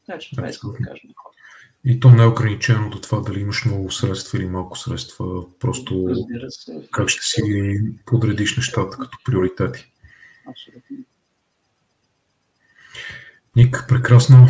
[0.07, 1.39] Така че това искам да кажа на хората.
[1.85, 6.15] И то не е ограничено до това дали имаш много средства или малко средства, просто
[6.91, 7.43] как ще си
[8.07, 9.93] подредиш нещата като приоритети.
[10.49, 10.97] Абсолютно.
[13.59, 14.49] Ник, прекрасно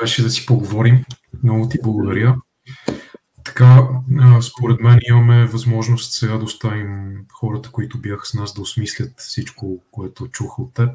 [0.00, 1.04] беше да си поговорим.
[1.42, 2.36] Много ти благодаря.
[3.44, 3.88] Така,
[4.40, 9.82] според мен имаме възможност сега да оставим хората, които бяха с нас, да осмислят всичко,
[9.90, 10.90] което чуха от теб.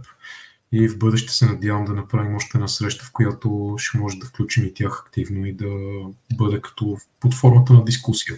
[0.71, 4.25] И в бъдеще се надявам да направим още една среща, в която ще може да
[4.25, 5.69] включим и тях активно и да
[6.33, 8.37] бъде като под формата на дискусия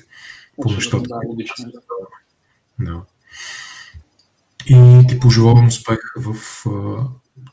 [0.62, 1.10] по нещата.
[2.80, 3.02] Да.
[4.66, 6.36] И ти пожелавам успех в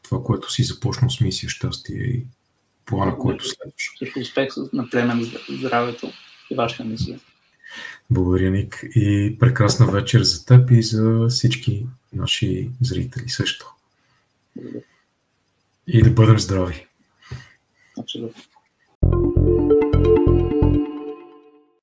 [0.03, 2.27] това, което си започнал с мисия щастие и
[2.87, 3.93] плана, който следваш.
[3.99, 6.13] Също успех на племен здравето
[6.51, 7.21] и вашата мисия.
[8.11, 8.85] Благодаря, Ник.
[8.95, 13.75] И прекрасна вечер за теб и за всички наши зрители също.
[14.57, 14.83] Благодаря.
[15.87, 16.87] И да бъдем здрави.
[17.99, 18.43] Абсолютно.